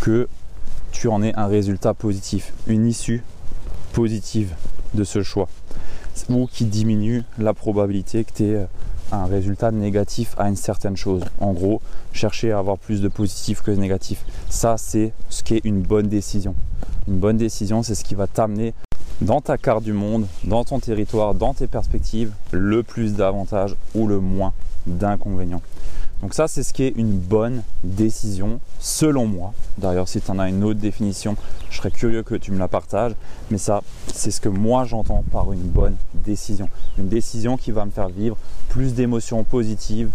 que 0.00 0.28
tu 0.92 1.08
en 1.08 1.22
aies 1.22 1.34
un 1.34 1.46
résultat 1.46 1.94
positif, 1.94 2.52
une 2.66 2.86
issue 2.86 3.24
positive 3.92 4.54
de 4.94 5.02
ce 5.02 5.22
choix 5.22 5.48
ou 6.30 6.46
qui 6.46 6.64
diminue 6.64 7.24
la 7.38 7.54
probabilité 7.54 8.24
que 8.24 8.32
tu 8.32 8.44
aies 8.44 8.56
euh, 8.56 8.66
un 9.12 9.26
résultat 9.26 9.70
négatif 9.70 10.34
à 10.38 10.48
une 10.48 10.56
certaine 10.56 10.96
chose. 10.96 11.22
En 11.40 11.52
gros, 11.52 11.80
chercher 12.12 12.52
à 12.52 12.58
avoir 12.58 12.78
plus 12.78 13.00
de 13.00 13.08
positif 13.08 13.62
que 13.62 13.70
de 13.70 13.76
négatif. 13.76 14.24
Ça, 14.48 14.76
c'est 14.78 15.12
ce 15.28 15.42
qui 15.42 15.54
est 15.54 15.64
une 15.64 15.82
bonne 15.82 16.08
décision. 16.08 16.54
Une 17.08 17.18
bonne 17.18 17.36
décision, 17.36 17.82
c'est 17.82 17.94
ce 17.94 18.04
qui 18.04 18.14
va 18.14 18.26
t'amener 18.26 18.74
dans 19.20 19.40
ta 19.40 19.56
carte 19.56 19.82
du 19.82 19.92
monde, 19.92 20.26
dans 20.44 20.64
ton 20.64 20.78
territoire, 20.78 21.34
dans 21.34 21.54
tes 21.54 21.66
perspectives, 21.66 22.32
le 22.50 22.82
plus 22.82 23.14
d'avantages 23.14 23.76
ou 23.94 24.06
le 24.06 24.20
moins 24.20 24.52
d'inconvénients. 24.86 25.62
Donc 26.22 26.32
ça, 26.32 26.48
c'est 26.48 26.62
ce 26.62 26.72
qui 26.72 26.82
est 26.82 26.94
une 26.96 27.18
bonne 27.18 27.62
décision, 27.84 28.58
selon 28.80 29.26
moi. 29.26 29.52
D'ailleurs, 29.76 30.08
si 30.08 30.20
tu 30.20 30.30
en 30.30 30.38
as 30.38 30.48
une 30.48 30.64
autre 30.64 30.80
définition, 30.80 31.36
je 31.70 31.76
serais 31.76 31.90
curieux 31.90 32.22
que 32.22 32.34
tu 32.34 32.52
me 32.52 32.58
la 32.58 32.68
partages. 32.68 33.12
Mais 33.50 33.58
ça, 33.58 33.82
c'est 34.14 34.30
ce 34.30 34.40
que 34.40 34.48
moi 34.48 34.84
j'entends 34.84 35.24
par 35.30 35.52
une 35.52 35.60
bonne 35.60 35.96
décision. 36.14 36.68
Une 36.98 37.08
décision 37.08 37.56
qui 37.56 37.70
va 37.70 37.84
me 37.84 37.90
faire 37.90 38.08
vivre 38.08 38.36
plus 38.70 38.94
d'émotions 38.94 39.44
positives, 39.44 40.10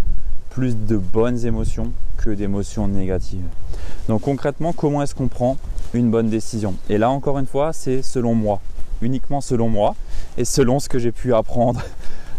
plus 0.49 0.75
de 0.75 0.97
bonnes 0.97 1.45
émotions 1.45 1.91
que 2.17 2.31
d'émotions 2.31 2.87
négatives. 2.87 3.45
Donc 4.07 4.21
concrètement, 4.21 4.73
comment 4.73 5.01
est-ce 5.03 5.15
qu'on 5.15 5.27
prend 5.27 5.57
une 5.93 6.09
bonne 6.09 6.29
décision? 6.29 6.75
Et 6.89 6.97
là, 6.97 7.09
encore 7.09 7.37
une 7.37 7.45
fois, 7.45 7.73
c'est 7.73 8.01
selon 8.01 8.33
moi, 8.35 8.59
uniquement 9.01 9.39
selon 9.39 9.69
moi, 9.69 9.95
et 10.37 10.45
selon 10.45 10.79
ce 10.79 10.89
que 10.89 10.99
j'ai 10.99 11.11
pu 11.11 11.33
apprendre 11.33 11.81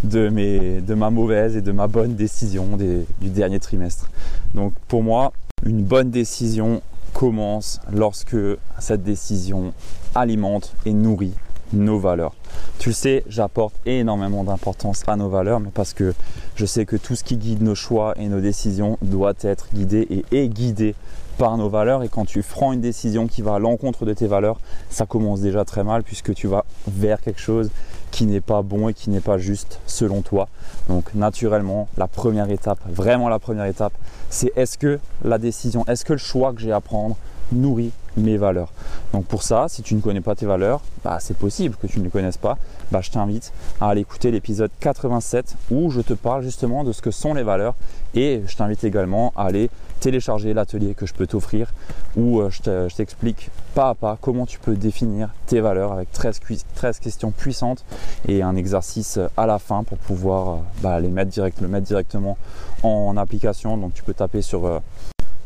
de, 0.04 0.28
mes, 0.28 0.81
de 0.81 0.94
ma 0.94 1.10
mauvaise 1.10 1.56
et 1.56 1.60
de 1.60 1.72
ma 1.72 1.87
bonne 1.87 2.14
décision 2.14 2.76
du 2.76 3.28
dernier 3.28 3.60
trimestre. 3.60 4.10
Donc 4.54 4.72
pour 4.88 5.02
moi, 5.02 5.32
une 5.64 5.82
bonne 5.82 6.10
décision 6.10 6.82
commence 7.12 7.81
lorsque 7.93 8.37
cette 8.78 9.02
décision 9.02 9.73
alimente 10.14 10.75
et 10.87 10.92
nourrit 10.92 11.35
nos 11.73 11.99
valeurs. 11.99 12.35
Tu 12.78 12.90
le 12.90 12.94
sais, 12.94 13.25
j'apporte 13.28 13.75
énormément 13.87 14.44
d'importance 14.44 15.02
à 15.06 15.16
nos 15.16 15.28
valeurs, 15.28 15.61
mais 15.61 15.71
parce 15.73 15.92
que 15.92 16.14
je 16.56 16.66
sais 16.66 16.85
que 16.85 16.97
tout 16.97 17.14
ce 17.14 17.25
qui 17.25 17.37
guide 17.37 17.62
nos 17.62 17.75
choix 17.75 18.14
et 18.18 18.28
nos 18.28 18.40
décisions 18.40 18.99
doit 19.02 19.35
être 19.42 19.68
guidé 19.73 20.06
et 20.11 20.25
est 20.37 20.49
guidé 20.49 20.94
par 21.38 21.56
nos 21.56 21.68
valeurs. 21.68 22.02
Et 22.02 22.09
quand 22.09 22.25
tu 22.25 22.42
prends 22.42 22.73
une 22.73 22.80
décision 22.80 23.26
qui 23.26 23.42
va 23.42 23.54
à 23.54 23.59
l'encontre 23.59 24.04
de 24.04 24.12
tes 24.12 24.26
valeurs, 24.26 24.61
ça 24.90 25.06
commence 25.06 25.40
déjà 25.40 25.64
très 25.64 25.85
mal 25.85 26.02
puisque 26.02 26.35
tu 26.35 26.47
vas 26.47 26.64
vers 26.87 27.21
quelque 27.21 27.40
chose 27.40 27.71
qui 28.12 28.26
n'est 28.26 28.40
pas 28.40 28.62
bon 28.62 28.88
et 28.88 28.95
qui 28.95 29.11
n'est 29.11 29.21
pas 29.21 29.38
juste 29.38 29.81
selon 29.87 30.23
toi. 30.23 30.49
Donc 30.88 31.12
naturellement, 31.14 31.88
la 31.97 32.07
première 32.07 32.50
étape, 32.50 32.78
vraiment 32.87 33.28
la 33.28 33.40
première 33.40 33.64
étape, 33.64 33.95
c'est 34.31 34.52
est-ce 34.54 34.78
que 34.78 35.00
la 35.25 35.38
décision, 35.38 35.85
est-ce 35.88 36.04
que 36.04 36.12
le 36.12 36.19
choix 36.21 36.52
que 36.52 36.61
j'ai 36.61 36.71
à 36.71 36.81
prendre 36.81 37.16
nourrit 37.50 37.90
mes 38.16 38.37
valeurs? 38.37 38.71
Donc 39.12 39.25
pour 39.25 39.42
ça, 39.42 39.66
si 39.69 39.83
tu 39.83 39.95
ne 39.95 40.00
connais 40.00 40.21
pas 40.21 40.35
tes 40.35 40.47
valeurs, 40.47 40.83
bah, 41.02 41.19
c'est 41.21 41.37
possible 41.37 41.75
que 41.81 41.87
tu 41.87 41.99
ne 41.99 42.04
les 42.04 42.11
connaisses 42.11 42.37
pas. 42.37 42.59
Bah, 42.92 43.00
je 43.00 43.11
t'invite 43.11 43.52
à 43.81 43.88
aller 43.88 44.02
écouter 44.02 44.31
l'épisode 44.31 44.71
87 44.81 45.57
où 45.71 45.90
je 45.90 46.02
te 46.02 46.12
parle 46.12 46.42
justement 46.42 46.85
de 46.85 46.92
ce 46.92 47.00
que 47.00 47.11
sont 47.11 47.35
les 47.35 47.42
valeurs 47.42 47.75
et 48.14 48.42
je 48.47 48.57
t'invite 48.57 48.85
également 48.85 49.33
à 49.37 49.47
aller 49.47 49.71
télécharger 50.02 50.52
l'atelier 50.52 50.92
que 50.94 51.06
je 51.06 51.14
peux 51.14 51.28
t'offrir 51.28 51.73
où 52.16 52.40
euh, 52.40 52.50
je 52.50 52.94
t'explique 52.94 53.50
pas 53.75 53.90
à 53.90 53.94
pas 53.94 54.18
comment 54.21 54.47
tu 54.47 54.59
peux 54.59 54.75
définir 54.75 55.28
tes 55.47 55.61
valeurs 55.61 55.92
avec 55.92 56.11
13, 56.11 56.40
13 56.75 56.99
questions 56.99 57.30
puissantes 57.30 57.85
et 58.26 58.42
un 58.42 58.56
exercice 58.56 59.21
à 59.37 59.47
la 59.47 59.61
fin 59.61 59.85
pour 59.85 59.99
pouvoir 59.99 60.49
euh, 60.49 60.56
bah, 60.82 60.99
les 60.99 61.09
mettre 61.09 61.30
le 61.61 61.68
mettre 61.68 61.87
directement 61.87 62.37
en 62.82 63.16
application. 63.16 63.78
Donc 63.78 63.94
tu 63.94 64.02
peux 64.02 64.12
taper 64.12 64.42
sur 64.42 64.66
euh, 64.66 64.80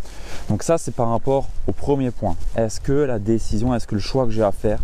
Donc 0.49 0.63
ça 0.63 0.77
c'est 0.77 0.93
par 0.93 1.09
rapport 1.09 1.47
au 1.65 1.71
premier 1.71 2.11
point. 2.11 2.35
Est-ce 2.57 2.81
que 2.81 2.91
la 2.91 3.19
décision, 3.19 3.73
est-ce 3.73 3.87
que 3.87 3.95
le 3.95 4.01
choix 4.01 4.25
que 4.25 4.31
j'ai 4.31 4.43
à 4.43 4.51
faire 4.51 4.79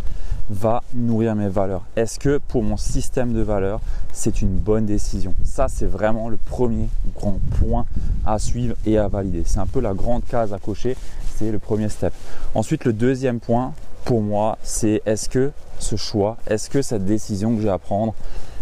va 0.50 0.82
nourrir 0.94 1.36
mes 1.36 1.50
valeurs? 1.50 1.84
Est-ce 1.98 2.20
que 2.20 2.40
pour 2.48 2.64
mon 2.64 2.78
système 2.78 3.34
de 3.34 3.42
valeurs, 3.42 3.82
c'est 4.14 4.42
une 4.42 4.56
bonne 4.56 4.86
décision? 4.86 5.36
Ça, 5.44 5.68
c'est 5.68 5.86
vraiment 5.86 6.30
le 6.30 6.38
premier 6.38 6.88
grand 7.14 7.40
point 7.60 7.86
à 8.26 8.40
suivre 8.40 8.76
et 8.86 8.98
à 8.98 9.10
valider. 9.10 9.44
C'est 9.46 9.60
un 9.60 9.68
peu 9.68 9.82
la 9.82 9.94
grande 9.94 10.24
case 10.24 10.54
à 10.54 10.58
cocher, 10.58 10.96
c'est 11.36 11.52
le 11.52 11.60
premier 11.60 11.90
step. 11.90 12.14
Ensuite, 12.56 12.86
le 12.86 12.94
deuxième 12.94 13.42
point, 13.42 13.74
pour 14.06 14.22
moi, 14.22 14.58
c'est 14.64 15.02
est-ce 15.06 15.28
que 15.28 15.52
ce 15.80 15.98
choix, 15.98 16.38
est-ce 16.48 16.70
que 16.70 16.82
cette 16.82 17.04
décision 17.04 17.54
que 17.58 17.62
j'ai 17.62 17.70
à 17.70 17.78
prendre 17.78 18.14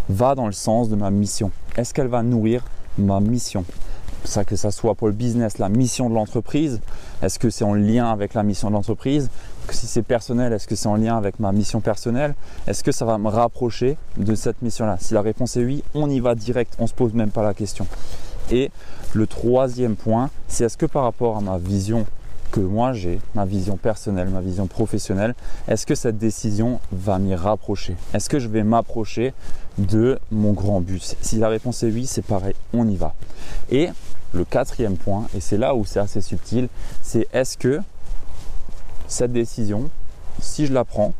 va 0.08 0.34
dans 0.34 0.46
le 0.46 0.52
sens 0.52 0.88
de 0.88 0.96
ma 0.96 1.10
mission. 1.10 1.50
Est-ce 1.76 1.94
qu'elle 1.94 2.08
va 2.08 2.22
nourrir 2.22 2.64
ma 2.98 3.20
mission? 3.20 3.64
Ça 4.24 4.44
que 4.44 4.54
ça 4.54 4.70
soit 4.70 4.94
pour 4.94 5.06
le 5.06 5.14
business, 5.14 5.58
la 5.58 5.68
mission 5.68 6.10
de 6.10 6.14
l'entreprise, 6.14 6.80
est-ce 7.22 7.38
que 7.38 7.48
c'est 7.48 7.64
en 7.64 7.74
lien 7.74 8.10
avec 8.10 8.34
la 8.34 8.42
mission 8.42 8.68
de 8.68 8.74
l'entreprise? 8.74 9.30
Si 9.70 9.86
c'est 9.86 10.02
personnel, 10.02 10.52
est-ce 10.52 10.66
que 10.66 10.74
c'est 10.74 10.88
en 10.88 10.96
lien 10.96 11.16
avec 11.16 11.38
ma 11.38 11.52
mission 11.52 11.80
personnelle? 11.80 12.34
Est-ce 12.66 12.84
que 12.84 12.92
ça 12.92 13.04
va 13.04 13.18
me 13.18 13.28
rapprocher 13.28 13.96
de 14.16 14.34
cette 14.34 14.60
mission-là? 14.62 14.98
Si 15.00 15.14
la 15.14 15.22
réponse 15.22 15.56
est 15.56 15.64
oui, 15.64 15.82
on 15.94 16.10
y 16.10 16.20
va 16.20 16.34
direct, 16.34 16.74
on 16.78 16.82
ne 16.82 16.88
se 16.88 16.94
pose 16.94 17.14
même 17.14 17.30
pas 17.30 17.42
la 17.42 17.54
question. 17.54 17.86
Et 18.50 18.70
le 19.14 19.26
troisième 19.26 19.96
point, 19.96 20.28
c'est 20.48 20.64
est-ce 20.64 20.76
que 20.76 20.86
par 20.86 21.04
rapport 21.04 21.36
à 21.36 21.40
ma 21.40 21.56
vision 21.56 22.04
que 22.50 22.60
moi 22.60 22.92
j'ai, 22.92 23.20
ma 23.34 23.44
vision 23.44 23.76
personnelle, 23.76 24.28
ma 24.28 24.40
vision 24.40 24.66
professionnelle, 24.66 25.34
est-ce 25.68 25.86
que 25.86 25.94
cette 25.94 26.18
décision 26.18 26.80
va 26.92 27.18
m'y 27.18 27.34
rapprocher? 27.34 27.96
Est-ce 28.12 28.28
que 28.28 28.38
je 28.38 28.48
vais 28.48 28.62
m'approcher 28.62 29.32
de 29.78 30.18
mon 30.30 30.52
grand 30.52 30.80
but? 30.80 31.16
Si 31.20 31.36
la 31.36 31.48
réponse 31.48 31.82
est 31.82 31.90
oui, 31.90 32.06
c'est 32.06 32.24
pareil, 32.24 32.54
on 32.74 32.88
y 32.88 32.96
va. 32.96 33.14
Et 33.70 33.90
le 34.32 34.44
quatrième 34.44 34.96
point, 34.96 35.26
et 35.34 35.40
c'est 35.40 35.56
là 35.56 35.74
où 35.74 35.84
c'est 35.84 36.00
assez 36.00 36.20
subtil, 36.20 36.68
c'est 37.02 37.26
est-ce 37.32 37.56
que 37.56 37.80
cette 39.08 39.32
décision, 39.32 39.90
si 40.40 40.66
je 40.66 40.72
la 40.72 40.84
prends, 40.84 41.14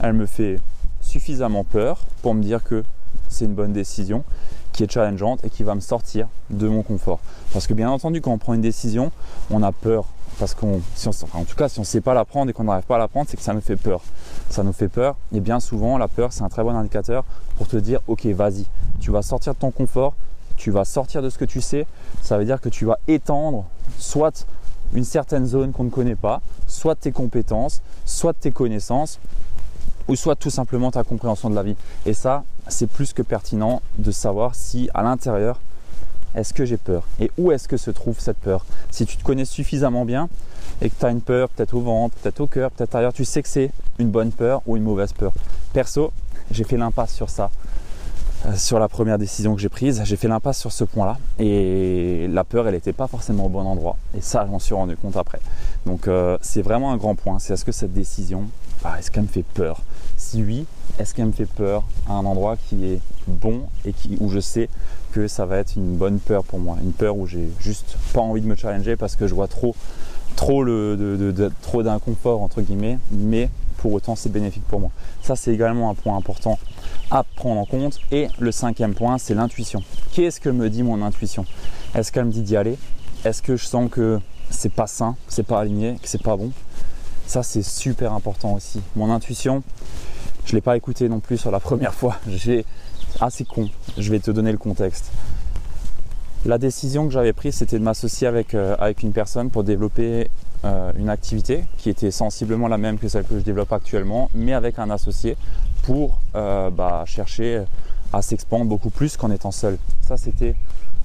elle 0.00 0.12
me 0.12 0.26
fait 0.26 0.58
suffisamment 1.00 1.64
peur 1.64 2.04
pour 2.22 2.34
me 2.34 2.42
dire 2.42 2.62
que 2.62 2.84
c'est 3.28 3.44
une 3.44 3.54
bonne 3.54 3.72
décision 3.72 4.24
qui 4.72 4.84
est 4.84 4.90
challengeante 4.90 5.44
et 5.44 5.50
qui 5.50 5.62
va 5.62 5.74
me 5.74 5.80
sortir 5.80 6.28
de 6.50 6.68
mon 6.68 6.82
confort? 6.82 7.20
Parce 7.52 7.66
que 7.66 7.74
bien 7.74 7.90
entendu, 7.90 8.20
quand 8.20 8.32
on 8.32 8.38
prend 8.38 8.54
une 8.54 8.60
décision, 8.60 9.10
on 9.50 9.62
a 9.62 9.72
peur 9.72 10.06
parce 10.38 10.54
qu'on, 10.54 10.80
tout 10.80 11.56
cas, 11.56 11.68
si 11.68 11.78
on 11.78 11.82
ne 11.82 11.86
sait 11.86 12.00
pas 12.00 12.14
la 12.14 12.24
prendre 12.24 12.50
et 12.50 12.52
qu'on 12.52 12.64
n'arrive 12.64 12.84
pas 12.84 12.96
à 12.96 12.98
la 12.98 13.08
prendre, 13.08 13.28
c'est 13.28 13.36
que 13.36 13.42
ça 13.42 13.52
nous 13.52 13.60
fait 13.60 13.76
peur. 13.76 14.00
Ça 14.50 14.62
nous 14.62 14.72
fait 14.72 14.88
peur. 14.88 15.16
Et 15.32 15.40
bien 15.40 15.60
souvent, 15.60 15.98
la 15.98 16.08
peur, 16.08 16.32
c'est 16.32 16.42
un 16.42 16.48
très 16.48 16.62
bon 16.62 16.76
indicateur 16.76 17.24
pour 17.56 17.66
te 17.66 17.76
dire, 17.76 18.00
ok, 18.06 18.26
vas-y, 18.26 18.64
tu 19.00 19.10
vas 19.10 19.22
sortir 19.22 19.54
de 19.54 19.58
ton 19.58 19.70
confort, 19.70 20.14
tu 20.56 20.70
vas 20.70 20.84
sortir 20.84 21.22
de 21.22 21.30
ce 21.30 21.38
que 21.38 21.44
tu 21.44 21.60
sais. 21.60 21.86
Ça 22.22 22.38
veut 22.38 22.44
dire 22.44 22.60
que 22.60 22.68
tu 22.68 22.84
vas 22.84 22.98
étendre 23.08 23.64
soit 23.98 24.46
une 24.94 25.04
certaine 25.04 25.46
zone 25.46 25.72
qu'on 25.72 25.84
ne 25.84 25.90
connaît 25.90 26.16
pas, 26.16 26.40
soit 26.66 26.94
tes 26.94 27.12
compétences, 27.12 27.82
soit 28.06 28.32
tes 28.32 28.50
connaissances, 28.50 29.18
ou 30.08 30.16
soit 30.16 30.36
tout 30.36 30.50
simplement 30.50 30.90
ta 30.90 31.04
compréhension 31.04 31.50
de 31.50 31.54
la 31.54 31.62
vie. 31.62 31.76
Et 32.06 32.14
ça, 32.14 32.44
c'est 32.68 32.86
plus 32.86 33.12
que 33.12 33.22
pertinent 33.22 33.82
de 33.98 34.10
savoir 34.10 34.54
si 34.54 34.88
à 34.94 35.02
l'intérieur, 35.02 35.60
est-ce 36.34 36.52
que 36.54 36.64
j'ai 36.64 36.76
peur? 36.76 37.04
Et 37.20 37.30
où 37.38 37.52
est-ce 37.52 37.68
que 37.68 37.76
se 37.76 37.90
trouve 37.90 38.18
cette 38.20 38.38
peur? 38.38 38.64
Si 38.90 39.06
tu 39.06 39.16
te 39.16 39.22
connais 39.22 39.44
suffisamment 39.44 40.04
bien 40.04 40.28
et 40.80 40.90
que 40.90 40.94
tu 40.98 41.06
as 41.06 41.10
une 41.10 41.20
peur 41.20 41.48
peut-être 41.48 41.74
au 41.74 41.80
ventre, 41.80 42.16
peut-être 42.16 42.40
au 42.40 42.46
cœur, 42.46 42.70
peut-être 42.70 42.94
ailleurs, 42.94 43.12
tu 43.12 43.24
sais 43.24 43.42
que 43.42 43.48
c'est 43.48 43.70
une 43.98 44.10
bonne 44.10 44.30
peur 44.30 44.62
ou 44.66 44.76
une 44.76 44.82
mauvaise 44.82 45.12
peur. 45.12 45.32
Perso, 45.72 46.12
j'ai 46.50 46.64
fait 46.64 46.76
l'impasse 46.76 47.14
sur 47.14 47.30
ça. 47.30 47.50
Euh, 48.46 48.54
sur 48.54 48.78
la 48.78 48.88
première 48.88 49.18
décision 49.18 49.56
que 49.56 49.60
j'ai 49.60 49.68
prise, 49.68 50.00
j'ai 50.04 50.16
fait 50.16 50.28
l'impasse 50.28 50.58
sur 50.60 50.70
ce 50.70 50.84
point-là 50.84 51.18
et 51.40 52.28
la 52.30 52.44
peur, 52.44 52.68
elle 52.68 52.74
n'était 52.74 52.92
pas 52.92 53.08
forcément 53.08 53.46
au 53.46 53.48
bon 53.48 53.66
endroit. 53.66 53.96
Et 54.16 54.20
ça, 54.20 54.44
je 54.46 54.50
m'en 54.50 54.60
suis 54.60 54.74
rendu 54.74 54.96
compte 54.96 55.16
après. 55.16 55.40
Donc, 55.86 56.06
euh, 56.06 56.38
c'est 56.40 56.62
vraiment 56.62 56.92
un 56.92 56.96
grand 56.96 57.16
point. 57.16 57.40
C'est 57.40 57.54
est-ce 57.54 57.64
que 57.64 57.72
cette 57.72 57.92
décision, 57.92 58.44
ah, 58.84 58.98
est-ce 58.98 59.10
qu'elle 59.10 59.24
me 59.24 59.28
fait 59.28 59.42
peur? 59.42 59.82
Si 60.16 60.42
oui, 60.42 60.66
est-ce 60.98 61.14
qu'elle 61.14 61.26
me 61.26 61.32
fait 61.32 61.46
peur 61.46 61.84
à 62.08 62.14
un 62.14 62.24
endroit 62.24 62.56
qui 62.56 62.86
est 62.86 63.00
bon 63.26 63.62
et 63.84 63.92
qui, 63.92 64.16
où 64.20 64.30
je 64.30 64.40
sais 64.40 64.68
que 65.12 65.28
ça 65.28 65.46
va 65.46 65.58
être 65.58 65.76
une 65.76 65.96
bonne 65.96 66.18
peur 66.18 66.44
pour 66.44 66.58
moi, 66.58 66.76
une 66.82 66.92
peur 66.92 67.16
où 67.16 67.26
j'ai 67.26 67.48
juste 67.60 67.96
pas 68.12 68.20
envie 68.20 68.40
de 68.40 68.46
me 68.46 68.54
challenger 68.54 68.96
parce 68.96 69.16
que 69.16 69.26
je 69.26 69.34
vois 69.34 69.48
trop, 69.48 69.74
trop, 70.36 70.62
le, 70.62 71.50
trop 71.62 71.82
d'inconfort 71.82 72.42
entre 72.42 72.62
guillemets, 72.62 72.98
mais 73.10 73.50
pour 73.78 73.92
autant 73.92 74.16
c'est 74.16 74.30
bénéfique 74.30 74.64
pour 74.68 74.80
moi. 74.80 74.90
Ça 75.22 75.36
c'est 75.36 75.52
également 75.52 75.90
un 75.90 75.94
point 75.94 76.16
important 76.16 76.58
à 77.10 77.24
prendre 77.36 77.60
en 77.60 77.64
compte. 77.64 77.98
Et 78.12 78.28
le 78.38 78.52
cinquième 78.52 78.94
point, 78.94 79.18
c'est 79.18 79.34
l'intuition. 79.34 79.82
Qu'est-ce 80.12 80.40
que 80.40 80.48
me 80.48 80.68
dit 80.70 80.82
mon 80.82 81.02
intuition? 81.02 81.44
Est-ce 81.94 82.12
qu'elle 82.12 82.26
me 82.26 82.32
dit 82.32 82.42
d'y 82.42 82.56
aller? 82.56 82.76
Est-ce 83.24 83.42
que 83.42 83.56
je 83.56 83.64
sens 83.64 83.90
que 83.90 84.20
c'est 84.50 84.72
pas 84.72 84.86
sain, 84.86 85.16
c'est 85.28 85.46
pas 85.46 85.60
aligné, 85.60 85.96
que 86.02 86.08
c'est 86.08 86.22
pas 86.22 86.36
bon? 86.36 86.52
Ça 87.28 87.42
c'est 87.42 87.62
super 87.62 88.14
important 88.14 88.54
aussi. 88.54 88.80
Mon 88.96 89.12
intuition, 89.12 89.62
je 90.46 90.54
l'ai 90.54 90.62
pas 90.62 90.78
écouté 90.78 91.10
non 91.10 91.20
plus 91.20 91.36
sur 91.36 91.50
la 91.50 91.60
première 91.60 91.92
fois. 91.92 92.16
J'ai 92.26 92.64
assez 93.20 93.44
con. 93.44 93.68
Je 93.98 94.10
vais 94.10 94.18
te 94.18 94.30
donner 94.30 94.50
le 94.50 94.56
contexte. 94.56 95.12
La 96.46 96.56
décision 96.56 97.06
que 97.06 97.12
j'avais 97.12 97.34
prise, 97.34 97.56
c'était 97.56 97.78
de 97.78 97.84
m'associer 97.84 98.26
avec, 98.26 98.54
euh, 98.54 98.76
avec 98.78 99.02
une 99.02 99.12
personne 99.12 99.50
pour 99.50 99.62
développer 99.62 100.30
euh, 100.64 100.90
une 100.96 101.10
activité 101.10 101.64
qui 101.76 101.90
était 101.90 102.10
sensiblement 102.10 102.66
la 102.66 102.78
même 102.78 102.96
que 102.98 103.08
celle 103.08 103.24
que 103.24 103.38
je 103.38 103.44
développe 103.44 103.74
actuellement, 103.74 104.30
mais 104.32 104.54
avec 104.54 104.78
un 104.78 104.88
associé 104.88 105.36
pour 105.82 106.20
euh, 106.34 106.70
bah, 106.70 107.04
chercher 107.06 107.64
à 108.14 108.22
s'expandre 108.22 108.64
beaucoup 108.64 108.88
plus 108.88 109.18
qu'en 109.18 109.30
étant 109.30 109.50
seul. 109.50 109.76
Ça, 110.00 110.16
c'était 110.16 110.54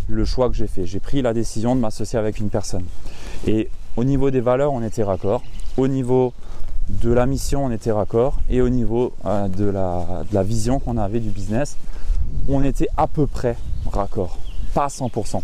le 0.07 0.23
choix 0.23 0.47
que 0.47 0.55
j'ai 0.55 0.67
fait. 0.67 0.85
J'ai 0.85 1.01
pris 1.01 1.21
la 1.21 1.33
décision 1.33 1.75
de 1.75 1.81
m'associer 1.81 2.17
avec 2.17 2.39
une 2.39 2.49
personne. 2.49 2.85
Et 3.45 3.69
au 3.97 4.05
niveau 4.05 4.31
des 4.31 4.39
valeurs, 4.39 4.71
on 4.71 4.81
était 4.81 5.03
raccord. 5.03 5.43
Au 5.77 5.87
niveau 5.87 6.33
de 6.89 7.11
la 7.11 7.25
mission, 7.25 7.65
on 7.65 7.71
était 7.71 7.91
raccord. 7.91 8.37
Et 8.49 8.61
au 8.61 8.69
niveau 8.69 9.13
de, 9.23 9.65
la, 9.65 10.23
de 10.29 10.33
la 10.33 10.43
vision 10.43 10.79
qu'on 10.79 10.97
avait 10.97 11.19
du 11.19 11.29
business, 11.29 11.77
on 12.47 12.63
était 12.63 12.87
à 12.97 13.07
peu 13.07 13.27
près 13.27 13.55
raccord, 13.91 14.37
pas 14.73 14.87
100%. 14.87 15.41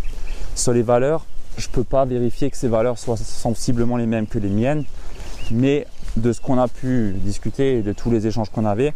Sur 0.56 0.74
les 0.74 0.82
valeurs, 0.82 1.26
je 1.58 1.68
ne 1.68 1.74
peux 1.74 1.84
pas 1.84 2.06
vérifier 2.06 2.50
que 2.50 2.58
ces 2.58 2.68
valeurs 2.68 2.98
soient 2.98 3.18
sensiblement 3.18 3.98
les 3.98 4.06
mêmes 4.06 4.28
que 4.28 4.40
les 4.40 4.50
miennes, 4.50 4.84
mais 5.52 5.88
de 6.18 6.34
ce 6.34 6.42
qu'on 6.42 6.58
a 6.58 6.68
pu 6.68 7.14
discuter 7.24 7.78
et 7.78 7.82
de 7.82 7.94
tous 7.94 8.12
les 8.12 8.28
échanges 8.28 8.50
qu'on 8.50 8.66
avait, 8.66 8.94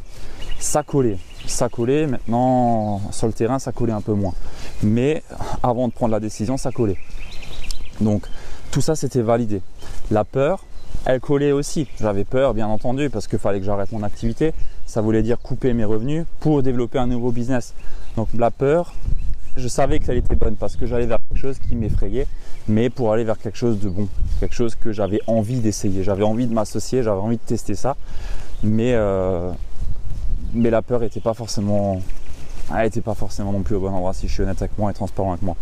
ça 0.60 0.84
collait. 0.84 1.18
Ça 1.46 1.68
collait, 1.70 2.08
maintenant 2.08 3.02
sur 3.12 3.28
le 3.28 3.34
terrain 3.34 3.60
ça 3.60 3.72
collait 3.72 3.94
un 3.94 4.02
peu 4.02 4.14
moins. 4.14 4.34
Mais 4.82 5.24
avant 5.62 5.88
de 5.88 5.94
prendre 5.94 6.12
la 6.12 6.20
décision, 6.20 6.58
ça 6.58 6.72
collait. 6.72 6.98
Donc 8.02 8.26
tout 8.72 8.82
ça 8.82 8.96
c'était 8.96 9.22
validé. 9.22 9.62
La 10.10 10.24
peur, 10.24 10.64
elle 11.06 11.20
collait 11.20 11.52
aussi. 11.52 11.88
J'avais 12.00 12.24
peur 12.24 12.54
bien 12.54 12.68
entendu 12.68 13.10
parce 13.10 13.28
qu'il 13.28 13.40
fallait 13.40 13.60
que 13.60 13.66
j'arrête 13.66 13.92
mon 13.92 14.04
activité 14.04 14.54
ça 14.86 15.02
voulait 15.02 15.24
dire 15.24 15.40
couper 15.40 15.74
mes 15.74 15.86
revenus 15.86 16.26
pour 16.40 16.62
développer 16.62 17.00
un 17.00 17.08
nouveau 17.08 17.32
business. 17.32 17.74
Donc 18.16 18.28
la 18.38 18.52
peur, 18.52 18.94
je 19.58 19.68
savais 19.68 20.00
qu'elle 20.00 20.18
était 20.18 20.36
bonne 20.36 20.56
parce 20.56 20.76
que 20.76 20.86
j'allais 20.86 21.06
vers 21.06 21.20
quelque 21.30 21.42
chose 21.42 21.58
qui 21.60 21.76
m'effrayait, 21.76 22.28
mais 22.68 22.90
pour 22.90 23.12
aller 23.12 23.24
vers 23.24 23.38
quelque 23.38 23.58
chose 23.58 23.80
de 23.80 23.90
bon, 23.90 24.08
quelque 24.40 24.56
chose 24.56 24.76
que 24.76 24.92
j'avais 24.92 25.20
envie 25.28 25.60
d'essayer, 25.60 26.04
j'avais 26.04 26.24
envie 26.24 26.48
de 26.48 26.54
m'associer, 26.54 27.04
j'avais 27.04 27.20
envie 27.20 27.38
de 27.38 27.42
tester 27.42 27.76
ça, 27.76 27.96
mais, 28.62 28.94
euh, 28.94 29.52
la 30.56 30.82
peur 30.84 31.00
n'était 31.00 31.20
pas 31.20 31.34
forcément, 31.34 32.00
elle 32.76 32.92
pas 33.02 33.16
forcément 33.16 33.52
non 33.52 33.62
plus 33.62 33.76
au 33.76 33.80
bon 33.80 33.90
endroit 33.90 34.14
si 34.14 34.28
je 34.28 34.34
suis 34.34 34.44
honnête 34.44 34.62
avec 34.62 34.78
moi 34.78 34.92
et 34.92 34.94
transparent 34.94 35.32
avec 35.32 35.42
moi. 35.42 35.56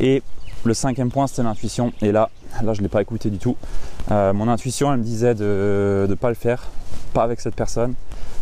Et 0.00 0.22
le 0.64 0.74
cinquième 0.74 1.10
point, 1.10 1.26
c'était 1.26 1.42
l'intuition. 1.42 1.92
Et 2.02 2.12
là, 2.12 2.30
là, 2.62 2.74
je 2.74 2.80
ne 2.80 2.84
l'ai 2.84 2.88
pas 2.88 3.02
écouté 3.02 3.30
du 3.30 3.38
tout. 3.38 3.56
Euh, 4.10 4.32
mon 4.32 4.48
intuition, 4.48 4.92
elle 4.92 4.98
me 4.98 5.04
disait 5.04 5.34
de 5.34 6.06
ne 6.08 6.14
pas 6.14 6.28
le 6.28 6.34
faire, 6.34 6.64
pas 7.12 7.22
avec 7.22 7.40
cette 7.40 7.54
personne, 7.54 7.94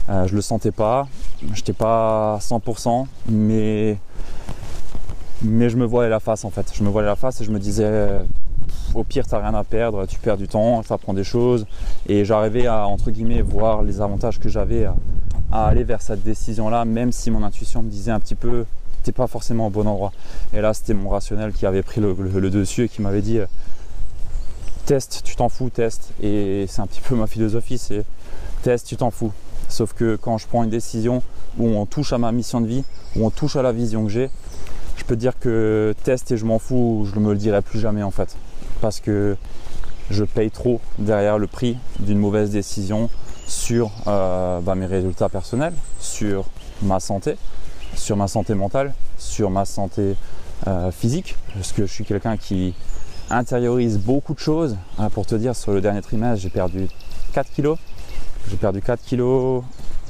euh, 0.09 0.27
je 0.27 0.35
le 0.35 0.41
sentais 0.41 0.73
pas, 0.73 1.07
j'étais 1.55 1.73
pas 1.73 2.35
à 2.35 2.39
100%, 2.39 3.07
mais, 3.29 3.99
je 5.43 5.77
me 5.77 5.85
voilais 5.85 6.09
la 6.09 6.21
face 6.21 6.45
en 6.45 6.51
fait. 6.51 6.73
Je 6.75 6.83
me 6.83 6.89
voilais 6.89 7.09
la 7.09 7.17
face 7.17 7.41
et 7.41 7.45
je 7.45 7.51
me 7.51 7.59
disais, 7.59 8.09
au 8.95 9.05
pire, 9.05 9.27
t'as 9.27 9.39
rien 9.39 9.55
à 9.55 9.65
perdre, 9.65 10.07
tu 10.07 10.19
perds 10.19 10.37
du 10.37 10.49
temps, 10.49 10.83
ça 10.83 10.99
prend 10.99 11.15
des 11.15 11.25
choses. 11.25 11.67
Et 12.09 12.25
j'arrivais 12.25 12.67
à, 12.67 12.87
entre 12.87 13.11
guillemets, 13.11 13.43
voir 13.43 13.83
les 13.83 14.01
avantages 14.01 14.39
que 14.39 14.49
j'avais 14.49 14.87
à, 15.53 15.67
aller 15.67 15.85
vers 15.85 16.03
cette 16.03 16.23
décision-là, 16.23 16.85
même 16.85 17.13
si 17.13 17.31
mon 17.31 17.43
intuition 17.43 17.83
me 17.83 17.91
disait 17.91 18.11
un 18.11 18.21
petit 18.21 18.35
peu, 18.35 18.65
t'es 19.03 19.13
pas 19.13 19.27
forcément 19.27 19.69
au 19.69 19.71
bon 19.71 19.87
endroit. 19.87 20.13
Et 20.53 20.61
là, 20.61 20.75
c'était 20.75 20.95
mon 20.95 21.09
rationnel 21.09 21.53
qui 21.53 21.67
avait 21.67 21.83
pris 21.83 22.01
le, 22.01 22.15
dessus 22.51 22.85
et 22.85 22.89
qui 22.89 23.03
m'avait 23.03 23.23
dit, 23.23 23.39
teste, 24.87 25.23
tu 25.25 25.37
t'en 25.37 25.49
fous, 25.49 25.71
teste. 25.71 26.11
Et 26.23 26.67
c'est 26.69 26.81
un 26.81 26.87
petit 26.87 27.01
peu 27.01 27.15
ma 27.15 27.27
philosophie, 27.27 27.79
c'est 27.79 28.05
teste, 28.63 28.87
tu 28.87 28.97
t'en 28.97 29.11
fous. 29.11 29.33
Sauf 29.69 29.93
que 29.93 30.17
quand 30.17 30.39
je 30.39 30.47
prends 30.47 30.65
une 30.65 30.71
décision 30.71 31.23
où 31.59 31.67
on 31.67 31.87
touche 31.87 32.13
à 32.13 32.19
ma 32.19 32.33
mission 32.33 32.61
de 32.61 32.67
vie, 32.67 32.85
où 33.17 33.27
on 33.27 33.31
touche 33.31 33.57
à 33.57 33.63
la 33.63 33.73
vision 33.73 34.05
que 34.05 34.11
j'ai, 34.11 34.31
je 34.97 35.05
peux 35.05 35.17
dire 35.17 35.39
que 35.39 35.95
test 36.05 36.31
et 36.33 36.37
je 36.37 36.45
m'en 36.45 36.59
fous, 36.59 37.07
je 37.11 37.19
ne 37.19 37.25
me 37.25 37.33
le 37.33 37.39
dirai 37.39 37.63
plus 37.63 37.79
jamais 37.79 38.03
en 38.03 38.11
fait. 38.11 38.37
Parce 38.81 39.01
que 39.01 39.37
je 40.11 40.25
paye 40.25 40.51
trop 40.51 40.81
derrière 40.99 41.39
le 41.39 41.47
prix 41.47 41.77
d'une 42.01 42.19
mauvaise 42.19 42.51
décision 42.51 43.11
sur 43.47 43.91
euh, 44.07 44.61
bah, 44.61 44.75
mes 44.75 44.87
résultats 44.87 45.29
personnels, 45.29 45.75
sur 46.01 46.47
ma 46.83 47.01
santé, 47.01 47.37
sur 47.95 48.17
ma 48.17 48.29
santé 48.29 48.55
mentale, 48.55 48.95
sur 49.19 49.51
ma 49.51 49.65
santé 49.65 50.17
euh, 50.67 50.91
physique, 50.91 51.37
parce 51.55 51.73
que 51.73 51.87
je 51.87 51.93
suis 51.93 52.05
quelqu'un 52.05 52.37
qui 52.37 52.75
intériorise 53.31 53.99
beaucoup 53.99 54.35
de 54.35 54.39
choses. 54.39 54.77
pour 55.13 55.27
te 55.27 55.35
dire, 55.35 55.55
sur 55.55 55.73
le 55.73 55.81
dernier 55.81 56.01
trimestre, 56.01 56.43
j'ai 56.43 56.51
perdu 56.51 56.89
4 57.35 57.51
kilos 57.51 57.79
j'ai 58.51 58.57
perdu 58.57 58.81
4 58.81 59.03
kilos, 59.03 59.63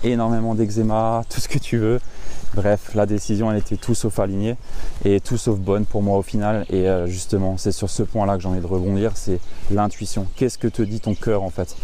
énormément 0.04 0.54
d'eczéma, 0.54 1.24
tout 1.30 1.40
ce 1.40 1.48
que 1.48 1.58
tu 1.58 1.76
veux. 1.78 2.00
Bref, 2.54 2.94
la 2.94 3.04
décision, 3.04 3.50
elle 3.50 3.58
était 3.58 3.76
tout 3.76 3.94
sauf 3.94 4.18
alignée 4.20 4.56
et 5.04 5.20
tout 5.20 5.36
sauf 5.36 5.58
bonne 5.58 5.84
pour 5.84 6.02
moi 6.02 6.16
au 6.16 6.22
final. 6.22 6.64
Et 6.70 6.88
euh, 6.88 7.06
justement, 7.06 7.56
c'est 7.58 7.72
sur 7.72 7.90
ce 7.90 8.02
point-là 8.02 8.36
que 8.36 8.42
j'ai 8.42 8.48
envie 8.48 8.60
de 8.60 8.66
rebondir, 8.66 9.12
c'est 9.16 9.40
l'intuition. 9.70 10.26
Qu'est-ce 10.36 10.56
que 10.56 10.68
te 10.68 10.82
dit 10.82 11.00
ton 11.00 11.14
cœur 11.14 11.42
en 11.42 11.50
fait? 11.50 11.76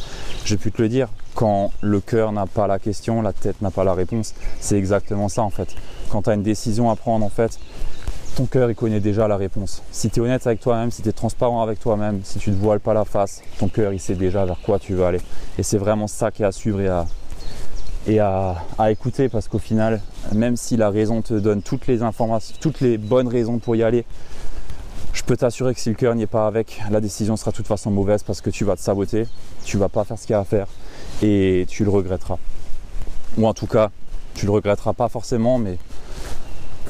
J'ai 0.44 0.56
pu 0.56 0.70
te 0.70 0.80
le 0.80 0.88
dire, 0.88 1.08
quand 1.34 1.72
le 1.80 2.00
cœur 2.00 2.32
n'a 2.32 2.46
pas 2.46 2.66
la 2.66 2.78
question, 2.78 3.22
la 3.22 3.32
tête 3.32 3.60
n'a 3.60 3.70
pas 3.70 3.84
la 3.84 3.94
réponse, 3.94 4.34
c'est 4.60 4.78
exactement 4.78 5.28
ça 5.28 5.42
en 5.42 5.50
fait. 5.50 5.74
Quand 6.10 6.22
tu 6.22 6.30
as 6.30 6.34
une 6.34 6.42
décision 6.42 6.90
à 6.90 6.96
prendre 6.96 7.24
en 7.24 7.28
fait, 7.28 7.58
ton 8.36 8.46
cœur 8.46 8.70
il 8.70 8.74
connaît 8.74 9.00
déjà 9.00 9.28
la 9.28 9.36
réponse. 9.36 9.82
Si 9.90 10.10
tu 10.10 10.20
es 10.20 10.22
honnête 10.22 10.46
avec 10.46 10.60
toi-même, 10.60 10.90
si 10.90 11.02
tu 11.02 11.08
es 11.08 11.12
transparent 11.12 11.62
avec 11.62 11.80
toi-même, 11.80 12.20
si 12.24 12.38
tu 12.38 12.50
ne 12.50 12.56
voiles 12.56 12.80
pas 12.80 12.94
la 12.94 13.04
face, 13.04 13.42
ton 13.58 13.68
cœur 13.68 13.92
il 13.92 14.00
sait 14.00 14.14
déjà 14.14 14.44
vers 14.44 14.60
quoi 14.60 14.78
tu 14.78 14.94
veux 14.94 15.04
aller. 15.04 15.20
Et 15.58 15.62
c'est 15.62 15.78
vraiment 15.78 16.06
ça 16.06 16.30
qui 16.30 16.42
est 16.42 16.46
à 16.46 16.52
suivre 16.52 16.80
et 16.80 16.88
à, 16.88 17.06
et 18.06 18.20
à, 18.20 18.56
écouter 18.90 19.28
parce 19.28 19.48
qu'au 19.48 19.58
final, 19.58 20.00
même 20.32 20.56
si 20.56 20.76
la 20.76 20.90
raison 20.90 21.22
te 21.22 21.34
donne 21.34 21.62
toutes 21.62 21.86
les 21.86 22.02
informations, 22.02 22.54
toutes 22.60 22.80
les 22.80 22.98
bonnes 22.98 23.28
raisons 23.28 23.58
pour 23.58 23.76
y 23.76 23.82
aller, 23.82 24.04
je 25.12 25.22
peux 25.22 25.36
t'assurer 25.36 25.74
que 25.74 25.80
si 25.80 25.88
le 25.88 25.94
cœur 25.94 26.14
n'y 26.14 26.22
est 26.22 26.26
pas 26.26 26.46
avec, 26.46 26.82
la 26.90 27.00
décision 27.00 27.36
sera 27.36 27.52
de 27.52 27.56
toute 27.56 27.68
façon 27.68 27.90
mauvaise 27.90 28.22
parce 28.24 28.40
que 28.40 28.50
tu 28.50 28.64
vas 28.64 28.74
te 28.74 28.80
saboter, 28.80 29.26
tu 29.64 29.78
vas 29.78 29.88
pas 29.88 30.04
faire 30.04 30.18
ce 30.18 30.26
qu'il 30.26 30.32
y 30.32 30.36
a 30.36 30.40
à 30.40 30.44
faire 30.44 30.66
et 31.22 31.66
tu 31.68 31.84
le 31.84 31.90
regretteras. 31.90 32.38
Ou 33.36 33.46
en 33.46 33.54
tout 33.54 33.66
cas, 33.66 33.90
tu 34.34 34.46
le 34.46 34.52
regretteras 34.52 34.92
pas 34.92 35.08
forcément, 35.08 35.58
mais 35.58 35.78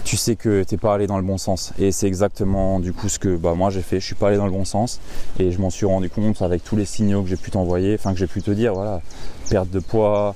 tu 0.04 0.16
sais 0.16 0.36
que 0.36 0.62
tu 0.64 0.74
n'es 0.74 0.78
pas 0.78 0.94
allé 0.94 1.06
dans 1.06 1.16
le 1.16 1.22
bon 1.22 1.38
sens. 1.38 1.72
Et 1.78 1.90
c'est 1.90 2.06
exactement 2.06 2.78
du 2.78 2.92
coup 2.92 3.08
ce 3.08 3.18
que 3.18 3.36
bah, 3.36 3.54
moi 3.54 3.70
j'ai 3.70 3.82
fait. 3.82 4.00
Je 4.00 4.06
suis 4.06 4.14
pas 4.14 4.28
allé 4.28 4.36
dans 4.36 4.46
le 4.46 4.52
bon 4.52 4.64
sens 4.64 5.00
et 5.38 5.50
je 5.50 5.58
m'en 5.58 5.70
suis 5.70 5.86
rendu 5.86 6.10
compte 6.10 6.42
avec 6.42 6.62
tous 6.62 6.76
les 6.76 6.84
signaux 6.84 7.22
que 7.22 7.28
j'ai 7.28 7.36
pu 7.36 7.50
t'envoyer, 7.50 7.94
enfin 7.94 8.12
que 8.12 8.18
j'ai 8.18 8.26
pu 8.26 8.42
te 8.42 8.50
dire, 8.50 8.74
voilà, 8.74 9.00
perte 9.48 9.70
de 9.70 9.80
poids, 9.80 10.34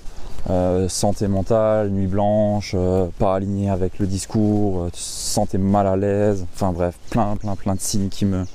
euh, 0.51 0.89
santé 0.89 1.29
mentale, 1.29 1.91
nuit 1.91 2.07
blanche, 2.07 2.73
euh, 2.75 3.09
pas 3.19 3.35
aligné 3.35 3.69
avec 3.69 3.99
le 3.99 4.07
discours, 4.07 4.85
euh, 4.85 4.91
santé 4.95 5.59
mal 5.59 5.87
à 5.87 5.97
l'aise, 5.97 6.47
enfin 6.55 6.73
bref, 6.73 6.95
plein, 7.11 7.37
plein, 7.37 7.55
plein 7.55 7.75
de 7.75 7.81
signes 7.81 8.09
qui 8.09 8.25
me, 8.25 8.47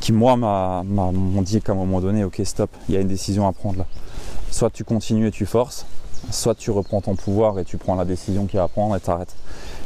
qui 0.00 0.12
moi 0.12 0.36
m'ont 0.36 1.42
dit 1.42 1.60
qu'à 1.60 1.72
un 1.72 1.76
moment 1.76 2.00
donné, 2.00 2.24
ok 2.24 2.40
stop, 2.44 2.70
il 2.88 2.94
y 2.94 2.98
a 2.98 3.00
une 3.00 3.08
décision 3.08 3.46
à 3.46 3.52
prendre 3.52 3.80
là. 3.80 3.86
Soit 4.50 4.70
tu 4.70 4.84
continues 4.84 5.28
et 5.28 5.30
tu 5.30 5.46
forces, 5.46 5.86
soit 6.30 6.54
tu 6.54 6.70
reprends 6.70 7.00
ton 7.00 7.14
pouvoir 7.14 7.58
et 7.58 7.64
tu 7.64 7.76
prends 7.76 7.94
la 7.94 8.04
décision 8.04 8.46
qu'il 8.46 8.56
y 8.56 8.60
a 8.60 8.64
à 8.64 8.68
prendre 8.68 8.96
et 8.96 9.00
t'arrêtes. 9.00 9.34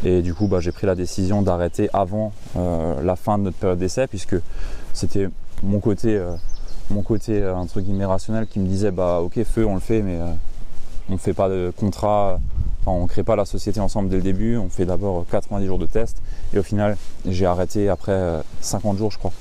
Et 0.05 0.23
du 0.23 0.35
coup, 0.35 0.47
bah, 0.47 0.61
j'ai 0.61 0.73
pris 0.73 0.87
la 0.87 0.95
décision 0.95 1.43
d'arrêter 1.43 1.91
avant 1.93 2.33
la 2.55 3.17
fin 3.17 3.39
de 3.39 3.45
notre 3.45 3.57
période 3.57 3.79
d'essai 3.79 4.07
puisque 4.07 4.37
c'était 4.93 5.29
mon 5.63 5.81
côté, 5.81 6.23
mon 6.91 7.03
côté 7.03 7.47
entre 7.47 7.81
guillemets 7.81 8.05
rationnel 8.05 8.47
qui 8.47 8.59
me 8.59 8.67
disait 8.67 8.91
bah 8.91 9.21
ok 9.21 9.43
feu 9.45 9.67
on 9.67 9.75
le 9.75 9.81
fait 9.81 10.03
mais 10.03 10.19
on 11.09 11.13
ne 11.13 11.19
fait 11.19 11.35
pas 11.35 11.49
de 11.49 11.73
contrat, 11.77 12.41
on 12.87 13.03
ne 13.03 13.07
crée 13.07 13.23
pas 13.23 13.37
la 13.37 13.45
société 13.45 13.79
ensemble 13.81 14.09
dès 14.09 14.17
le 14.17 14.23
début, 14.23 14.57
on 14.57 14.69
fait 14.69 14.87
d'abord 14.87 15.27
90 15.31 15.67
jours 15.67 15.79
de 15.79 15.87
test 15.87 16.23
et 16.55 16.59
au 16.59 16.63
final 16.63 16.97
j'ai 17.27 17.47
arrêté 17.47 17.89
après 17.89 18.41
50 18.61 18.97
jours 18.97 19.11
je 19.11 19.19
crois. 19.19 19.33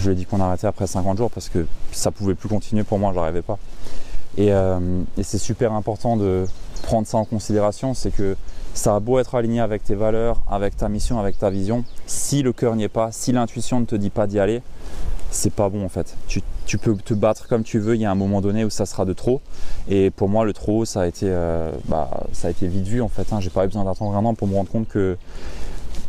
Je 0.00 0.06
lui 0.06 0.12
ai 0.12 0.16
dit 0.16 0.26
qu'on 0.26 0.40
arrêtait 0.40 0.66
après 0.66 0.86
50 0.86 1.16
jours 1.18 1.30
parce 1.30 1.48
que 1.48 1.66
ça 1.92 2.10
pouvait 2.10 2.34
plus 2.34 2.48
continuer 2.48 2.82
pour 2.82 2.98
moi, 2.98 3.12
je 3.14 3.20
n'arrivais 3.20 3.42
Euh, 4.38 5.02
et, 5.16 5.22
c'est 5.22 5.38
super 5.38 5.72
important 5.72 6.16
de 6.16 6.46
prendre 6.82 7.06
ça 7.06 7.18
en 7.18 7.24
considération, 7.24 7.94
c'est 7.94 8.10
que 8.10 8.36
ça 8.74 8.96
a 8.96 9.00
beau 9.00 9.18
être 9.18 9.34
aligné 9.36 9.60
avec 9.60 9.84
tes 9.84 9.94
valeurs, 9.94 10.42
avec 10.50 10.76
ta 10.76 10.88
mission, 10.88 11.20
avec 11.20 11.38
ta 11.38 11.50
vision, 11.50 11.84
si 12.06 12.42
le 12.42 12.52
cœur 12.52 12.74
n'y 12.76 12.84
est 12.84 12.88
pas, 12.88 13.12
si 13.12 13.32
l'intuition 13.32 13.80
ne 13.80 13.84
te 13.84 13.94
dit 13.94 14.10
pas 14.10 14.26
d'y 14.26 14.40
aller, 14.40 14.62
c'est 15.30 15.52
pas 15.52 15.68
bon 15.68 15.84
en 15.84 15.88
fait. 15.88 16.16
Tu, 16.26 16.78
peux 16.78 16.96
te 16.96 17.14
battre 17.14 17.46
comme 17.46 17.62
tu 17.62 17.78
veux, 17.78 17.94
il 17.94 18.00
y 18.00 18.04
a 18.04 18.10
un 18.10 18.16
moment 18.16 18.40
donné 18.40 18.64
où 18.64 18.70
ça 18.70 18.84
sera 18.84 19.04
de 19.04 19.12
trop. 19.12 19.40
Et 19.88 20.10
pour 20.10 20.28
moi, 20.28 20.44
le 20.44 20.52
trop, 20.52 20.84
ça 20.84 21.02
a 21.02 21.06
été, 21.06 21.26
euh, 21.28 21.70
bah, 21.86 22.10
ça 22.32 22.48
a 22.48 22.50
été 22.50 22.66
vite 22.66 22.86
vu 22.86 23.00
en 23.00 23.08
fait. 23.08 23.32
Hein. 23.32 23.38
J'ai 23.40 23.50
pas 23.50 23.64
eu 23.64 23.68
besoin 23.68 23.84
d'attendre 23.84 24.16
un 24.16 24.24
an 24.24 24.34
pour 24.34 24.48
me 24.48 24.56
rendre 24.56 24.70
compte 24.70 24.88
que 24.88 25.16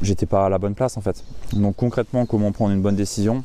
j'étais 0.02 0.26
pas 0.26 0.48
à 0.48 0.50
la 0.50 0.58
bonne 0.58 0.74
place 0.74 0.98
en 0.98 1.02
fait. 1.02 1.24
Donc 1.54 1.76
concrètement, 1.76 2.26
comment 2.26 2.52
prendre 2.52 2.74
une 2.74 2.82
bonne 2.82 2.96
décision? 2.96 3.44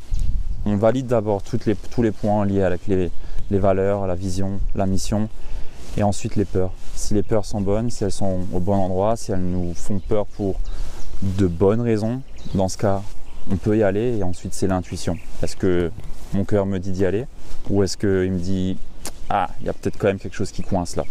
On 0.65 0.77
valide 0.77 1.07
d'abord 1.07 1.43
tous 1.43 2.03
les 2.03 2.11
points 2.11 2.47
liés 2.47 2.63
avec 2.63 2.87
les, 2.87 3.11
les 3.51 3.59
valeurs, 3.59 4.07
la 4.07 4.15
vision, 4.15 4.61
la 4.75 4.87
mission, 4.87 5.29
et 5.97 6.03
ensuite 6.03 6.37
les 6.37 6.45
peurs. 6.45 6.73
Si 6.95 7.15
les 7.15 7.23
peurs 7.23 7.45
sont 7.45 7.61
bonnes, 7.61 7.91
si 7.91 8.05
elles 8.05 8.13
sont 8.13 8.41
au 8.53 8.61
bon 8.61 8.75
endroit, 8.75 9.17
si 9.17 9.33
elles 9.33 9.41
nous 9.41 9.75
font 9.75 9.99
peur 9.99 10.27
pour 10.27 10.61
de 11.23 11.47
bonnes 11.47 11.81
raisons, 11.81 12.23
dans 12.55 12.69
ce 12.69 12.79
cas, 12.79 13.03
on 13.51 13.57
peut 13.57 13.77
y 13.77 13.83
aller 13.83 14.19
et 14.19 14.23
ensuite 14.23 14.55
c'est 14.55 14.67
l'intuition. 14.67 15.17
Est-ce 15.43 15.57
que 15.57 15.91
mon 16.33 16.45
cœur 16.45 16.67
me 16.67 16.79
dit 16.79 16.93
d'y 16.93 17.05
aller 17.05 17.27
ou 17.69 17.83
est-ce 17.83 17.97
qu'il 17.97 18.33
me 18.33 18.39
dit 18.39 18.77
ah, 19.29 19.49
il 19.61 19.67
y 19.67 19.69
a 19.69 19.73
peut-être 19.73 19.97
quand 19.97 20.09
même 20.09 20.19
quelque 20.19 20.35
chose 20.35 20.51
qui 20.51 20.63
coince 20.63 20.97
là. 20.97 21.05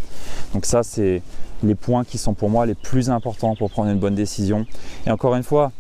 Donc 0.54 0.66
ça 0.66 0.84
c'est 0.84 1.22
les 1.64 1.76
points 1.76 2.04
qui 2.04 2.18
sont 2.18 2.34
pour 2.34 2.50
moi 2.50 2.66
les 2.66 2.76
plus 2.76 3.10
importants 3.10 3.56
pour 3.56 3.72
prendre 3.72 3.90
une 3.90 4.00
bonne 4.00 4.16
décision. 4.16 4.66
Et 5.08 5.12
encore 5.12 5.36
une 5.36 5.44
fois, 5.44 5.72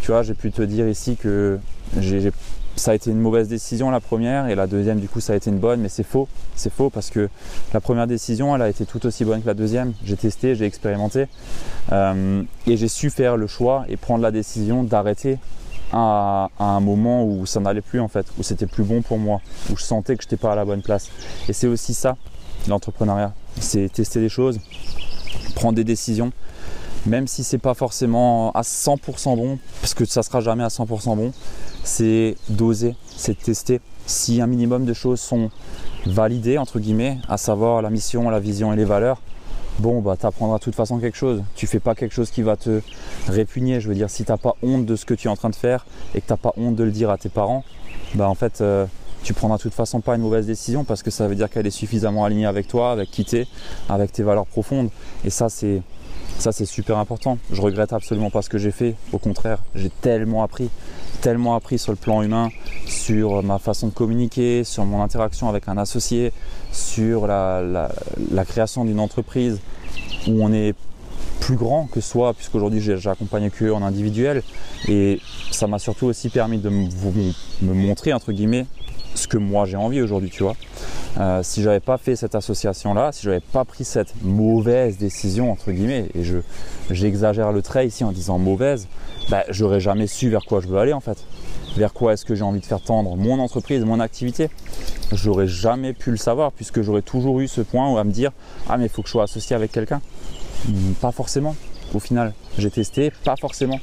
tu 0.00 0.10
vois, 0.10 0.22
j'ai 0.22 0.34
pu 0.34 0.50
te 0.50 0.62
dire 0.62 0.88
ici 0.88 1.16
que 1.16 1.58
ça 2.76 2.92
a 2.92 2.94
été 2.94 3.10
une 3.10 3.20
mauvaise 3.20 3.48
décision 3.48 3.90
la 3.90 4.00
première 4.00 4.48
et 4.48 4.54
la 4.54 4.66
deuxième 4.66 5.00
du 5.00 5.08
coup 5.08 5.20
ça 5.20 5.34
a 5.34 5.36
été 5.36 5.50
une 5.50 5.58
bonne 5.58 5.80
mais 5.80 5.88
c'est 5.88 6.02
faux 6.02 6.28
c'est 6.56 6.72
faux 6.72 6.90
parce 6.90 7.10
que 7.10 7.28
la 7.74 7.80
première 7.80 8.06
décision 8.06 8.54
elle 8.54 8.62
a 8.62 8.68
été 8.68 8.86
tout 8.86 9.04
aussi 9.06 9.24
bonne 9.24 9.42
que 9.42 9.46
la 9.46 9.54
deuxième 9.54 9.92
j'ai 10.04 10.16
testé 10.16 10.54
j'ai 10.54 10.64
expérimenté 10.64 11.26
euh, 11.92 12.42
et 12.66 12.76
j'ai 12.76 12.88
su 12.88 13.10
faire 13.10 13.36
le 13.36 13.46
choix 13.46 13.84
et 13.88 13.96
prendre 13.96 14.22
la 14.22 14.30
décision 14.30 14.84
d'arrêter 14.84 15.38
à, 15.92 16.48
un 16.58 16.80
moment 16.80 17.24
où 17.24 17.46
ça 17.46 17.60
n'allait 17.60 17.82
plus 17.82 18.00
en 18.00 18.08
fait, 18.08 18.26
où 18.38 18.42
c'était 18.42 18.66
plus 18.66 18.84
bon 18.84 19.02
pour 19.02 19.18
moi, 19.18 19.40
où 19.70 19.76
je 19.76 19.82
sentais 19.82 20.16
que 20.16 20.22
je 20.22 20.28
n'étais 20.28 20.36
pas 20.36 20.52
à 20.52 20.56
la 20.56 20.64
bonne 20.64 20.82
place. 20.82 21.08
Et 21.48 21.52
c'est 21.52 21.66
aussi 21.66 21.94
ça, 21.94 22.16
l'entrepreneuriat. 22.68 23.34
C'est 23.60 23.92
tester 23.92 24.20
des 24.20 24.28
choses, 24.28 24.58
prendre 25.54 25.74
des 25.74 25.84
décisions, 25.84 26.32
même 27.06 27.26
si 27.26 27.44
c'est 27.44 27.58
pas 27.58 27.74
forcément 27.74 28.52
à 28.52 28.62
100% 28.62 29.36
bon, 29.36 29.58
parce 29.80 29.94
que 29.94 30.04
ça 30.04 30.22
sera 30.22 30.40
jamais 30.40 30.64
à 30.64 30.68
100% 30.68 31.16
bon, 31.16 31.32
c'est 31.84 32.36
d'oser, 32.48 32.94
c'est 33.16 33.38
tester. 33.38 33.80
Si 34.06 34.40
un 34.40 34.46
minimum 34.46 34.84
de 34.84 34.92
choses 34.92 35.20
sont 35.20 35.50
validées, 36.06 36.58
entre 36.58 36.80
guillemets, 36.80 37.18
à 37.28 37.36
savoir 37.36 37.82
la 37.82 37.90
mission, 37.90 38.28
la 38.30 38.40
vision 38.40 38.72
et 38.72 38.76
les 38.76 38.84
valeurs, 38.84 39.20
bon 39.78 40.00
bah 40.00 40.16
tu 40.18 40.26
apprendras 40.26 40.58
de 40.58 40.62
toute 40.62 40.74
façon 40.74 40.98
quelque 40.98 41.16
chose. 41.16 41.42
Tu 41.54 41.66
fais 41.66 41.80
pas 41.80 41.94
quelque 41.94 42.14
chose 42.14 42.30
qui 42.30 42.42
va 42.42 42.56
te 42.56 42.80
répugner. 43.28 43.80
Je 43.80 43.88
veux 43.88 43.94
dire, 43.94 44.10
si 44.10 44.24
t'as 44.24 44.36
pas 44.36 44.54
honte 44.62 44.86
de 44.86 44.96
ce 44.96 45.04
que 45.04 45.14
tu 45.14 45.28
es 45.28 45.30
en 45.30 45.36
train 45.36 45.50
de 45.50 45.56
faire 45.56 45.86
et 46.14 46.20
que 46.20 46.26
t'as 46.26 46.36
pas 46.36 46.52
honte 46.56 46.76
de 46.76 46.84
le 46.84 46.90
dire 46.90 47.10
à 47.10 47.18
tes 47.18 47.28
parents, 47.28 47.64
bah 48.14 48.28
en 48.28 48.34
fait 48.34 48.60
euh, 48.60 48.86
tu 49.22 49.34
prendras 49.34 49.56
de 49.56 49.62
toute 49.62 49.74
façon 49.74 50.00
pas 50.00 50.16
une 50.16 50.22
mauvaise 50.22 50.46
décision 50.46 50.84
parce 50.84 51.02
que 51.02 51.10
ça 51.10 51.28
veut 51.28 51.34
dire 51.34 51.48
qu'elle 51.48 51.66
est 51.66 51.70
suffisamment 51.70 52.24
alignée 52.24 52.46
avec 52.46 52.68
toi, 52.68 52.92
avec 52.92 53.10
qui 53.10 53.24
t'es, 53.24 53.46
avec 53.88 54.12
tes 54.12 54.22
valeurs 54.22 54.46
profondes. 54.46 54.90
Et 55.24 55.30
ça 55.30 55.48
c'est 55.48 55.82
ça 56.42 56.50
c'est 56.50 56.66
super 56.66 56.98
important. 56.98 57.38
Je 57.52 57.62
regrette 57.62 57.92
absolument 57.92 58.28
pas 58.28 58.42
ce 58.42 58.48
que 58.48 58.58
j'ai 58.58 58.72
fait. 58.72 58.96
Au 59.12 59.18
contraire, 59.18 59.58
j'ai 59.76 59.90
tellement 59.90 60.42
appris, 60.42 60.70
tellement 61.20 61.54
appris 61.54 61.78
sur 61.78 61.92
le 61.92 61.96
plan 61.96 62.20
humain, 62.20 62.48
sur 62.84 63.44
ma 63.44 63.60
façon 63.60 63.86
de 63.86 63.92
communiquer, 63.92 64.64
sur 64.64 64.84
mon 64.84 65.02
interaction 65.02 65.48
avec 65.48 65.68
un 65.68 65.78
associé, 65.78 66.32
sur 66.72 67.28
la, 67.28 67.88
création 68.48 68.84
d'une 68.84 68.98
entreprise 68.98 69.60
où 70.26 70.42
on 70.42 70.52
est 70.52 70.74
plus 71.38 71.54
grand 71.54 71.86
que 71.86 72.00
soi, 72.00 72.34
puisqu'aujourd'hui 72.34 72.80
j'accompagne 72.80 73.48
que 73.50 73.70
en 73.70 73.82
individuel. 73.82 74.42
Et 74.88 75.20
ça 75.52 75.68
m'a 75.68 75.78
surtout 75.78 76.06
aussi 76.06 76.28
permis 76.28 76.58
de 76.58 76.70
me, 76.70 76.88
me 77.62 77.72
montrer, 77.72 78.12
entre 78.12 78.32
guillemets, 78.32 78.66
ce 79.14 79.28
que 79.28 79.38
moi 79.38 79.64
j'ai 79.64 79.76
envie 79.76 80.00
aujourd'hui, 80.00 80.30
tu 80.30 80.42
vois. 80.42 80.56
Euh, 81.18 81.42
si 81.42 81.62
j'avais 81.62 81.80
pas 81.80 81.98
fait 81.98 82.16
cette 82.16 82.34
association-là, 82.34 83.12
si 83.12 83.24
j'avais 83.24 83.40
pas 83.40 83.64
pris 83.64 83.84
cette 83.84 84.14
mauvaise 84.22 84.96
décision, 84.96 85.52
entre 85.52 85.70
guillemets, 85.70 86.08
et 86.14 86.24
je, 86.24 86.38
j'exagère 86.90 87.52
le 87.52 87.60
trait 87.60 87.86
ici 87.86 88.02
en 88.02 88.12
disant 88.12 88.38
mauvaise, 88.38 88.88
bah, 89.28 89.44
j'aurais 89.50 89.80
jamais 89.80 90.06
su 90.06 90.30
vers 90.30 90.44
quoi 90.44 90.60
je 90.60 90.68
veux 90.68 90.78
aller 90.78 90.92
en 90.92 91.00
fait. 91.00 91.18
Vers 91.76 91.92
quoi 91.92 92.12
est-ce 92.14 92.24
que 92.24 92.34
j'ai 92.34 92.42
envie 92.42 92.60
de 92.60 92.66
faire 92.66 92.80
tendre 92.80 93.16
mon 93.16 93.38
entreprise, 93.40 93.84
mon 93.84 94.00
activité? 94.00 94.48
J'aurais 95.12 95.46
jamais 95.46 95.92
pu 95.92 96.10
le 96.10 96.16
savoir 96.16 96.52
puisque 96.52 96.82
j'aurais 96.82 97.02
toujours 97.02 97.40
eu 97.40 97.48
ce 97.48 97.60
point 97.60 97.90
où 97.90 97.98
à 97.98 98.04
me 98.04 98.10
dire 98.10 98.32
Ah, 98.68 98.78
mais 98.78 98.86
il 98.86 98.88
faut 98.88 99.02
que 99.02 99.08
je 99.08 99.12
sois 99.12 99.24
associé 99.24 99.54
avec 99.54 99.72
quelqu'un. 99.72 100.00
Hmm, 100.66 100.92
pas 101.00 101.12
forcément, 101.12 101.56
au 101.94 101.98
final. 101.98 102.32
J'ai 102.58 102.70
testé, 102.70 103.12
pas 103.24 103.36
forcément. 103.36 103.78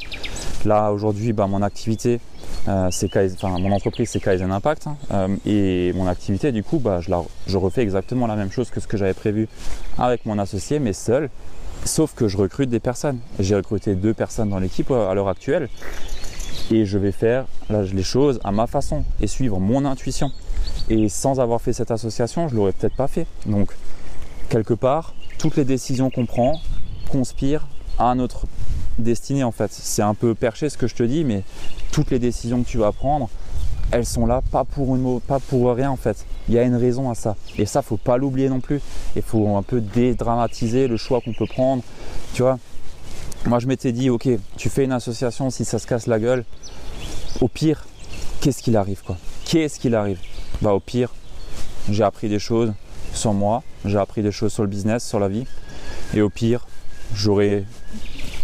Là, 0.65 0.91
aujourd'hui, 0.91 1.33
bah, 1.33 1.47
mon 1.47 1.61
activité, 1.61 2.19
euh, 2.67 2.89
mon 3.43 3.71
entreprise, 3.71 4.09
c'est 4.09 4.19
Kaizen 4.19 4.51
Impact. 4.51 4.87
Hein. 4.87 4.97
Euh, 5.11 5.35
et 5.45 5.93
mon 5.93 6.07
activité, 6.07 6.51
du 6.51 6.63
coup, 6.63 6.79
bah, 6.79 6.99
je, 7.01 7.57
refais 7.57 7.81
exactement 7.81 8.27
la 8.27 8.35
même 8.35 8.51
chose 8.51 8.69
que 8.69 8.79
ce 8.79 8.87
que 8.87 8.97
j'avais 8.97 9.13
prévu 9.13 9.47
avec 9.97 10.25
mon 10.25 10.37
associé, 10.37 10.79
mais 10.79 10.93
seul. 10.93 11.29
Sauf 11.85 12.13
que 12.13 12.27
je 12.27 12.37
recrute 12.37 12.69
des 12.69 12.79
personnes. 12.79 13.19
J'ai 13.39 13.55
recruté 13.55 13.95
deux 13.95 14.13
personnes 14.13 14.49
dans 14.49 14.59
l'équipe 14.59 14.91
euh, 14.91 15.09
à 15.09 15.13
l'heure 15.13 15.29
actuelle. 15.29 15.69
Et 16.71 16.85
je 16.85 16.97
vais 16.97 17.11
faire 17.11 17.45
les 17.69 18.03
choses 18.03 18.39
à 18.43 18.51
ma 18.51 18.67
façon 18.67 19.03
et 19.21 19.27
suivre 19.27 19.59
mon 19.59 19.85
intuition. 19.85 20.29
Et 20.89 21.09
sans 21.09 21.39
avoir 21.39 21.61
fait 21.61 21.73
cette 21.73 21.89
association, 21.89 22.47
je 22.47 22.55
l'aurais 22.55 22.73
peut-être 22.73 22.95
pas 22.95 23.07
fait. 23.07 23.25
Donc, 23.47 23.71
quelque 24.49 24.75
part, 24.75 25.15
toutes 25.39 25.55
les 25.55 25.65
décisions 25.65 26.11
qu'on 26.11 26.25
prend 26.25 26.59
conspirent 27.09 27.67
à 27.97 28.13
notre 28.13 28.45
destinée 29.03 29.43
en 29.43 29.51
fait. 29.51 29.71
C'est 29.71 30.01
un 30.01 30.13
peu 30.13 30.35
perché 30.35 30.69
ce 30.69 30.77
que 30.77 30.87
je 30.87 30.95
te 30.95 31.03
dis, 31.03 31.23
mais 31.23 31.43
toutes 31.91 32.11
les 32.11 32.19
décisions 32.19 32.63
que 32.63 32.67
tu 32.67 32.77
vas 32.77 32.91
prendre 32.91 33.29
elles 33.91 34.05
sont 34.05 34.25
là 34.25 34.41
pas 34.51 34.63
pour 34.63 34.95
une 34.95 35.19
pas 35.19 35.39
pour 35.39 35.73
rien 35.73 35.91
en 35.91 35.95
fait. 35.95 36.25
Il 36.47 36.53
y 36.53 36.59
a 36.59 36.63
une 36.63 36.75
raison 36.75 37.09
à 37.09 37.15
ça. 37.15 37.35
Et 37.57 37.65
ça, 37.65 37.81
faut 37.81 37.97
pas 37.97 38.17
l'oublier 38.17 38.49
non 38.49 38.59
plus. 38.59 38.81
Il 39.15 39.21
faut 39.21 39.55
un 39.55 39.63
peu 39.63 39.81
dédramatiser 39.81 40.87
le 40.87 40.97
choix 40.97 41.21
qu'on 41.21 41.33
peut 41.33 41.47
prendre. 41.47 41.83
Tu 42.33 42.41
vois, 42.41 42.59
moi 43.45 43.59
je 43.59 43.67
m'étais 43.67 43.91
dit, 43.91 44.09
ok, 44.09 44.27
tu 44.57 44.69
fais 44.69 44.83
une 44.83 44.91
association, 44.91 45.49
si 45.49 45.65
ça 45.65 45.79
se 45.79 45.87
casse 45.87 46.07
la 46.07 46.19
gueule, 46.19 46.45
au 47.41 47.47
pire, 47.47 47.85
qu'est-ce 48.41 48.61
qu'il 48.61 48.77
arrive 48.77 49.01
quoi? 49.03 49.17
Qu'est-ce 49.45 49.79
qu'il 49.79 49.95
arrive? 49.95 50.19
Bah 50.61 50.73
au 50.73 50.79
pire, 50.79 51.13
j'ai 51.89 52.03
appris 52.03 52.29
des 52.29 52.39
choses 52.39 52.73
sur 53.13 53.33
moi, 53.33 53.63
j'ai 53.85 53.97
appris 53.97 54.21
des 54.21 54.31
choses 54.31 54.53
sur 54.53 54.63
le 54.63 54.69
business, 54.69 55.07
sur 55.07 55.19
la 55.19 55.29
vie. 55.29 55.45
Et 56.13 56.21
au 56.21 56.29
pire, 56.29 56.67
j'aurai 57.13 57.65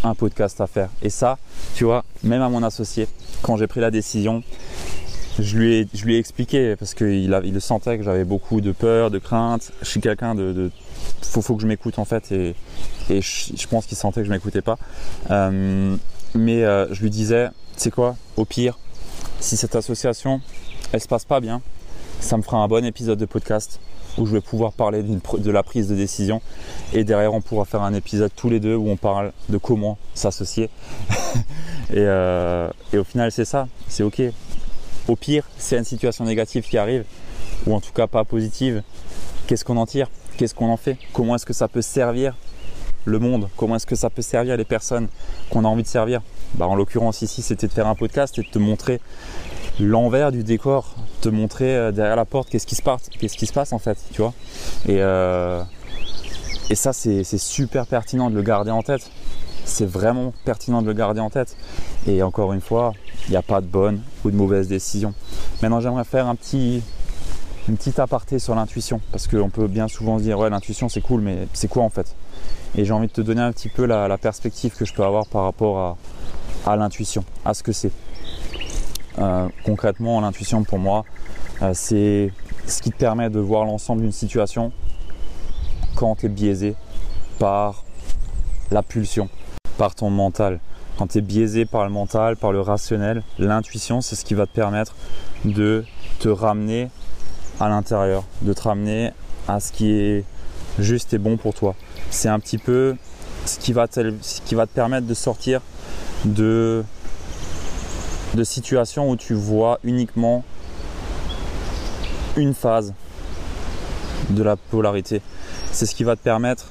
un 0.05 0.15
podcast 0.15 0.61
à 0.61 0.67
faire. 0.67 0.89
Et 1.01 1.09
ça, 1.09 1.37
tu 1.75 1.83
vois, 1.83 2.03
même 2.23 2.41
à 2.41 2.49
mon 2.49 2.63
associé, 2.63 3.07
quand 3.41 3.57
j'ai 3.57 3.67
pris 3.67 3.81
la 3.81 3.91
décision, 3.91 4.43
je 5.39 5.57
lui 5.57 5.73
ai, 5.75 5.87
je 5.93 6.05
lui 6.05 6.15
ai 6.15 6.17
expliqué 6.17 6.75
parce 6.77 6.93
qu'il 6.93 7.37
il 7.43 7.61
sentait 7.61 7.97
que 7.97 8.03
j'avais 8.03 8.23
beaucoup 8.23 8.61
de 8.61 8.71
peur, 8.71 9.11
de 9.11 9.19
crainte. 9.19 9.71
Je 9.81 9.87
suis 9.87 9.99
quelqu'un 9.99 10.35
de, 10.35 10.71
faut, 11.21 11.41
faut, 11.41 11.55
que 11.55 11.61
je 11.61 11.67
m'écoute 11.67 11.99
en 11.99 12.05
fait 12.05 12.31
et, 12.31 12.55
et 13.09 13.21
je, 13.21 13.67
pense 13.67 13.85
qu'il 13.85 13.97
sentait 13.97 14.21
que 14.21 14.27
je 14.27 14.31
m'écoutais 14.31 14.61
pas. 14.61 14.77
Euh, 15.31 15.95
mais 16.33 16.63
euh, 16.63 16.93
je 16.93 17.01
lui 17.01 17.09
disais, 17.09 17.49
c'est 17.75 17.91
quoi 17.91 18.15
Au 18.37 18.45
pire, 18.45 18.77
si 19.39 19.57
cette 19.57 19.75
association 19.75 20.41
elle 20.91 21.01
se 21.01 21.07
passe 21.07 21.25
pas 21.25 21.39
bien, 21.39 21.61
ça 22.21 22.37
me 22.37 22.41
fera 22.41 22.57
un 22.57 22.67
bon 22.67 22.85
épisode 22.85 23.19
de 23.19 23.25
podcast 23.25 23.79
où 24.17 24.25
je 24.25 24.31
vais 24.31 24.41
pouvoir 24.41 24.71
parler 24.71 25.03
de 25.03 25.51
la 25.51 25.63
prise 25.63 25.87
de 25.87 25.95
décision. 25.95 26.41
Et 26.93 27.03
derrière 27.03 27.33
on 27.33 27.41
pourra 27.41 27.65
faire 27.65 27.81
un 27.81 27.93
épisode 27.93 28.31
tous 28.35 28.49
les 28.49 28.59
deux 28.59 28.75
où 28.75 28.89
on 28.89 28.97
parle 28.97 29.31
de 29.49 29.57
comment 29.57 29.97
s'associer. 30.13 30.69
Et, 31.91 31.97
euh, 31.99 32.67
et, 32.93 32.97
au 32.97 33.03
final 33.03 33.31
c'est 33.31 33.45
ça. 33.45 33.67
C'est 33.87 34.01
ok. 34.01 34.19
Au 35.07 35.15
pire 35.15 35.43
c'est 35.57 35.77
une 35.77 35.83
situation 35.83 36.25
négative 36.25 36.63
qui 36.67 36.79
arrive 36.79 37.05
ou 37.67 37.75
en 37.75 37.79
tout 37.79 37.91
cas 37.93 38.07
pas 38.07 38.23
positive. 38.23 38.81
Qu'est-ce 39.45 39.63
qu'on 39.63 39.77
en 39.77 39.85
tire? 39.85 40.09
Qu'est-ce 40.37 40.55
qu'on 40.55 40.69
en 40.69 40.77
fait? 40.77 40.97
Comment 41.13 41.35
est-ce 41.35 41.45
que 41.45 41.53
ça 41.53 41.67
peut 41.67 41.83
servir 41.83 42.35
le 43.05 43.19
monde? 43.19 43.49
Comment 43.55 43.75
est-ce 43.75 43.85
que 43.85 43.95
ça 43.95 44.09
peut 44.09 44.23
servir 44.23 44.57
les 44.57 44.65
personnes 44.65 45.07
qu'on 45.51 45.63
a 45.63 45.67
envie 45.67 45.83
de 45.83 45.87
servir? 45.87 46.21
Bah, 46.55 46.67
en 46.67 46.75
l'occurrence 46.75 47.21
ici 47.21 47.43
c'était 47.43 47.67
de 47.67 47.71
faire 47.71 47.87
un 47.87 47.95
podcast 47.95 48.37
et 48.39 48.41
de 48.41 48.47
te 48.47 48.59
montrer 48.59 48.99
l'envers 49.79 50.31
du 50.31 50.43
décor, 50.43 50.95
te 51.21 51.29
montrer 51.29 51.75
euh, 51.75 51.91
derrière 51.91 52.15
la 52.15 52.25
porte 52.25 52.49
qu'est-ce 52.49 52.67
qui 52.67 52.75
se 52.75 52.81
passe, 52.81 53.09
qu'est-ce 53.19 53.37
qui 53.37 53.45
se 53.45 53.53
passe 53.53 53.73
en 53.73 53.79
fait, 53.79 53.97
tu 54.11 54.21
vois. 54.21 54.33
Et, 54.87 55.01
euh, 55.01 55.61
ça, 56.73 56.93
c'est 56.93 57.23
super 57.37 57.85
pertinent 57.85 58.29
de 58.29 58.35
le 58.35 58.41
garder 58.41 58.71
en 58.71 58.81
tête. 58.81 59.09
C'est 59.65 59.85
vraiment 59.85 60.33
pertinent 60.45 60.81
de 60.81 60.87
le 60.87 60.93
garder 60.93 61.19
en 61.19 61.29
tête. 61.29 61.55
Et 62.07 62.23
encore 62.23 62.53
une 62.53 62.61
fois, 62.61 62.93
il 63.27 63.31
n'y 63.31 63.37
a 63.37 63.41
pas 63.41 63.61
de 63.61 63.67
bonne 63.67 64.01
ou 64.23 64.31
de 64.31 64.35
mauvaise 64.35 64.67
décision. 64.67 65.13
Maintenant, 65.61 65.79
j'aimerais 65.79 66.03
faire 66.03 66.27
un 66.27 66.35
petit, 66.35 66.81
une 67.67 67.77
petite 67.77 67.99
aparté 67.99 68.39
sur 68.39 68.55
l'intuition. 68.55 68.99
Parce 69.11 69.27
qu'on 69.27 69.49
peut 69.49 69.67
bien 69.67 69.87
souvent 69.87 70.17
se 70.17 70.23
dire, 70.23 70.39
ouais, 70.39 70.49
l'intuition 70.49 70.89
c'est 70.89 71.01
cool, 71.01 71.21
mais 71.21 71.47
c'est 71.53 71.67
quoi 71.67 71.83
en 71.83 71.89
fait? 71.89 72.15
Et 72.75 72.83
j'ai 72.83 72.93
envie 72.93 73.07
de 73.07 73.13
te 73.13 73.21
donner 73.21 73.41
un 73.41 73.51
petit 73.51 73.69
peu 73.69 73.85
la, 73.85 74.17
perspective 74.17 74.75
que 74.75 74.85
je 74.85 74.93
peux 74.93 75.03
avoir 75.03 75.27
par 75.27 75.43
rapport 75.43 75.97
à, 76.65 76.71
à 76.71 76.75
l'intuition, 76.75 77.23
à 77.45 77.53
ce 77.53 77.63
que 77.63 77.71
c'est. 77.71 77.91
Euh, 79.19 79.47
concrètement, 79.63 80.19
l'intuition 80.21 80.63
pour 80.63 80.79
moi, 80.79 81.05
euh, 81.61 81.71
c'est 81.73 82.31
ce 82.67 82.81
qui 82.81 82.91
te 82.91 82.97
permet 82.97 83.29
de 83.29 83.39
voir 83.39 83.65
l'ensemble 83.65 84.01
d'une 84.01 84.11
situation 84.11 84.71
quand 85.95 86.15
tu 86.15 86.25
es 86.25 86.29
biaisé 86.29 86.75
par 87.39 87.83
la 88.71 88.83
pulsion, 88.83 89.29
par 89.77 89.95
ton 89.95 90.09
mental. 90.09 90.59
Quand 90.97 91.07
tu 91.07 91.19
es 91.19 91.21
biaisé 91.21 91.65
par 91.65 91.83
le 91.83 91.89
mental, 91.89 92.35
par 92.35 92.51
le 92.51 92.61
rationnel, 92.61 93.23
l'intuition, 93.37 94.01
c'est 94.01 94.15
ce 94.15 94.25
qui 94.25 94.33
va 94.33 94.45
te 94.45 94.53
permettre 94.53 94.95
de 95.45 95.85
te 96.19 96.29
ramener 96.29 96.89
à 97.59 97.69
l'intérieur, 97.69 98.23
de 98.41 98.53
te 98.53 98.61
ramener 98.61 99.11
à 99.47 99.59
ce 99.59 99.71
qui 99.71 99.91
est 99.91 100.23
juste 100.79 101.13
et 101.13 101.17
bon 101.17 101.37
pour 101.37 101.53
toi. 101.53 101.75
C'est 102.09 102.29
un 102.29 102.39
petit 102.39 102.57
peu 102.57 102.95
ce 103.45 103.59
qui 103.59 103.73
va 103.73 103.87
te, 103.87 104.13
ce 104.21 104.41
qui 104.41 104.55
va 104.55 104.65
te 104.65 104.73
permettre 104.73 105.07
de 105.07 105.13
sortir 105.13 105.61
de 106.25 106.83
de 108.35 108.43
situations 108.43 109.09
où 109.09 109.15
tu 109.15 109.33
vois 109.33 109.79
uniquement 109.83 110.43
une 112.35 112.53
phase 112.53 112.93
de 114.29 114.43
la 114.43 114.55
polarité. 114.55 115.21
C'est 115.71 115.85
ce 115.85 115.95
qui 115.95 116.03
va 116.03 116.15
te 116.15 116.21
permettre 116.21 116.65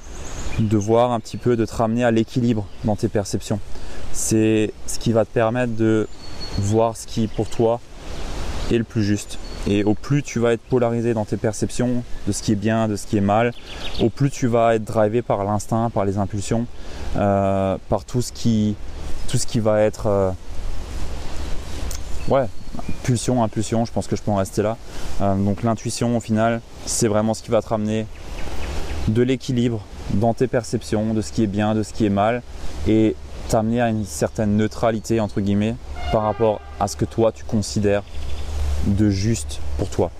de 0.59 0.77
voir 0.77 1.11
un 1.11 1.19
petit 1.19 1.37
peu, 1.37 1.55
de 1.55 1.65
te 1.65 1.73
ramener 1.73 2.03
à 2.03 2.11
l'équilibre 2.11 2.65
dans 2.83 2.95
tes 2.95 3.07
perceptions. 3.07 3.59
C'est 4.13 4.73
ce 4.87 4.99
qui 4.99 5.11
va 5.11 5.25
te 5.25 5.31
permettre 5.31 5.75
de 5.75 6.07
voir 6.57 6.95
ce 6.95 7.07
qui 7.07 7.27
pour 7.27 7.49
toi 7.49 7.81
est 8.71 8.77
le 8.77 8.83
plus 8.83 9.03
juste. 9.03 9.37
Et 9.67 9.83
au 9.83 9.95
plus 9.95 10.21
tu 10.21 10.39
vas 10.39 10.53
être 10.53 10.61
polarisé 10.61 11.13
dans 11.13 11.25
tes 11.25 11.37
perceptions 11.37 12.03
de 12.27 12.31
ce 12.31 12.43
qui 12.43 12.51
est 12.51 12.55
bien, 12.55 12.87
de 12.87 12.95
ce 12.95 13.07
qui 13.07 13.17
est 13.17 13.21
mal, 13.21 13.51
au 13.99 14.09
plus 14.09 14.29
tu 14.29 14.45
vas 14.45 14.75
être 14.75 14.83
drivé 14.83 15.23
par 15.23 15.43
l'instinct, 15.43 15.89
par 15.89 16.05
les 16.05 16.19
impulsions, 16.19 16.67
euh, 17.15 17.77
par 17.89 18.05
tout 18.05 18.21
ce 18.21 18.31
qui, 18.31 18.75
tout 19.27 19.37
ce 19.37 19.47
qui 19.47 19.59
va 19.59 19.81
être 19.81 20.05
euh, 20.05 20.31
ouais, 22.29 22.45
pulsion, 23.03 23.43
impulsion, 23.43 23.85
je 23.85 23.91
pense 23.91 24.07
que 24.07 24.15
je 24.15 24.21
peux 24.21 24.31
en 24.31 24.35
rester 24.35 24.61
là. 24.61 24.77
Euh, 25.21 25.35
donc 25.35 25.63
l'intuition 25.63 26.15
au 26.17 26.19
final, 26.19 26.61
c'est 26.85 27.07
vraiment 27.07 27.33
ce 27.33 27.43
qui 27.43 27.51
va 27.51 27.61
te 27.61 27.67
ramener 27.67 28.05
de 29.07 29.21
l'équilibre 29.21 29.81
dans 30.13 30.33
tes 30.33 30.47
perceptions, 30.47 31.13
de 31.13 31.21
ce 31.21 31.31
qui 31.31 31.43
est 31.43 31.47
bien, 31.47 31.75
de 31.75 31.83
ce 31.83 31.93
qui 31.93 32.05
est 32.05 32.09
mal, 32.09 32.41
et 32.87 33.15
t'amener 33.49 33.81
à 33.81 33.89
une 33.89 34.05
certaine 34.05 34.57
neutralité 34.57 35.19
entre 35.19 35.41
guillemets 35.41 35.75
par 36.11 36.23
rapport 36.23 36.61
à 36.79 36.87
ce 36.87 36.95
que 36.95 37.05
toi 37.05 37.31
tu 37.31 37.43
considères 37.43 38.03
de 38.87 39.09
juste 39.09 39.59
pour 39.77 39.89
toi. 39.89 40.11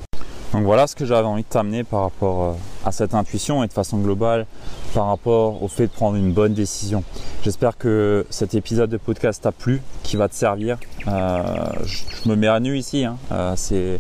Donc 0.54 0.64
voilà 0.64 0.88
ce 0.88 0.96
que 0.96 1.06
j'avais 1.06 1.28
envie 1.28 1.44
de 1.44 1.48
t'amener 1.48 1.84
par 1.84 2.02
rapport 2.02 2.44
euh, 2.44 2.54
à 2.86 2.92
cette 2.92 3.14
intuition 3.14 3.64
et 3.64 3.68
de 3.68 3.74
façon 3.74 3.98
globale 3.98 4.46
par 4.94 5.08
rapport 5.08 5.62
au 5.62 5.68
fait 5.68 5.88
de 5.88 5.92
prendre 5.92 6.16
une 6.16 6.32
bonne 6.32 6.54
décision. 6.54 7.04
J'espère 7.44 7.78
que 7.78 8.26
cet 8.30 8.56
épisode 8.56 8.90
de 8.90 8.98
podcast 8.98 9.44
t'a 9.44 9.52
plu, 9.52 9.82
qui 10.04 10.16
va 10.16 10.30
te 10.30 10.36
servir. 10.36 10.78
Euh, 11.08 11.44
je, 11.86 12.30
me 12.30 12.36
mets 12.36 12.48
à 12.48 12.60
nu 12.60 12.78
ici. 12.78 13.04
Hein. 13.04 13.18
Euh, 13.32 13.54
c'est, 13.56 14.00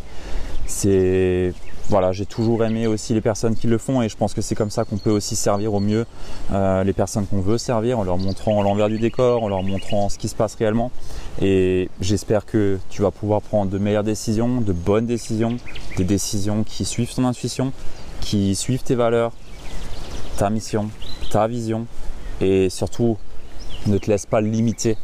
c'est 0.65 1.53
voilà, 1.89 2.11
j'ai 2.11 2.25
toujours 2.25 2.63
aimé 2.63 2.87
aussi 2.87 3.13
les 3.13 3.21
personnes 3.21 3.55
qui 3.55 3.67
le 3.67 3.77
font 3.77 4.01
et 4.01 4.09
je 4.09 4.17
pense 4.17 4.33
que 4.33 4.41
c'est 4.41 4.55
comme 4.55 4.71
ça 4.71 4.85
qu'on 4.85 4.97
peut 4.97 5.11
aussi 5.11 5.35
servir 5.35 5.73
au 5.73 5.79
mieux 5.79 6.05
euh, 6.51 6.83
les 6.83 6.93
personnes 6.93 7.27
qu'on 7.27 7.41
veut 7.41 7.59
servir 7.59 7.99
en 7.99 8.03
leur 8.03 8.17
montrant 8.17 8.63
l'envers 8.63 8.89
du 8.89 8.97
décor, 8.97 9.43
en 9.43 9.49
leur 9.49 9.61
montrant 9.61 10.09
ce 10.09 10.17
qui 10.17 10.27
se 10.27 10.35
passe 10.35 10.55
réellement. 10.55 10.91
Et 11.41 11.89
j'espère 12.01 12.47
que 12.47 12.79
tu 12.89 13.03
vas 13.03 13.11
pouvoir 13.11 13.41
prendre 13.41 13.69
de 13.69 13.77
meilleures 13.77 14.03
décisions, 14.03 14.61
de 14.61 14.73
bonnes 14.73 15.05
décisions, 15.05 15.57
des 15.97 16.03
décisions 16.03 16.63
qui 16.63 16.85
suivent 16.85 17.13
ton 17.13 17.25
intuition, 17.25 17.71
qui 18.19 18.55
suivent 18.55 18.83
tes 18.83 18.95
valeurs, 18.95 19.31
ta 20.37 20.49
mission, 20.49 20.89
ta 21.29 21.47
vision 21.47 21.85
et 22.41 22.69
surtout 22.69 23.17
ne 23.85 23.99
te 23.99 24.09
laisse 24.09 24.25
pas 24.25 24.41
limiter 24.41 24.97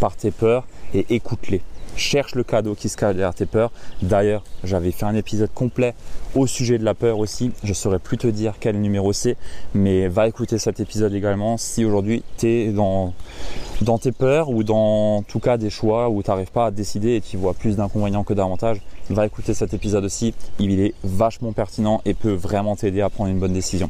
par 0.00 0.16
tes 0.16 0.32
peurs 0.32 0.66
et 0.94 1.06
écoute-les 1.10 1.62
cherche 1.98 2.34
le 2.34 2.44
cadeau 2.44 2.74
qui 2.74 2.88
se 2.88 2.96
cache 2.96 3.14
derrière 3.14 3.34
tes 3.34 3.46
peurs. 3.46 3.70
D'ailleurs, 4.02 4.42
j'avais 4.64 4.92
fait 4.92 5.04
un 5.04 5.14
épisode 5.14 5.50
complet 5.52 5.94
au 6.34 6.46
sujet 6.46 6.78
de 6.78 6.84
la 6.84 6.94
peur 6.94 7.18
aussi. 7.18 7.52
Je 7.62 7.72
saurais 7.72 7.98
plus 7.98 8.16
te 8.16 8.26
dire 8.26 8.54
quel 8.60 8.80
numéro 8.80 9.12
c'est, 9.12 9.36
mais 9.74 10.08
va 10.08 10.28
écouter 10.28 10.58
cet 10.58 10.80
épisode 10.80 11.12
également 11.14 11.56
si 11.56 11.84
aujourd'hui 11.84 12.22
tu 12.38 12.48
es 12.48 12.66
dans, 12.68 13.12
dans 13.82 13.98
tes 13.98 14.12
peurs 14.12 14.50
ou 14.50 14.62
dans 14.62 15.22
tout 15.22 15.40
cas 15.40 15.56
des 15.56 15.70
choix 15.70 16.08
où 16.08 16.22
tu 16.22 16.30
n'arrives 16.30 16.52
pas 16.52 16.66
à 16.66 16.70
décider 16.70 17.16
et 17.16 17.20
tu 17.20 17.36
vois 17.36 17.54
plus 17.54 17.76
d'inconvénients 17.76 18.24
que 18.24 18.34
d'avantages. 18.34 18.80
Va 19.10 19.24
écouter 19.24 19.54
cet 19.54 19.72
épisode 19.72 20.04
aussi. 20.04 20.34
Il 20.58 20.78
est 20.80 20.94
vachement 21.02 21.52
pertinent 21.52 22.02
et 22.04 22.12
peut 22.12 22.32
vraiment 22.32 22.76
t'aider 22.76 23.00
à 23.00 23.08
prendre 23.08 23.30
une 23.30 23.38
bonne 23.38 23.54
décision. 23.54 23.88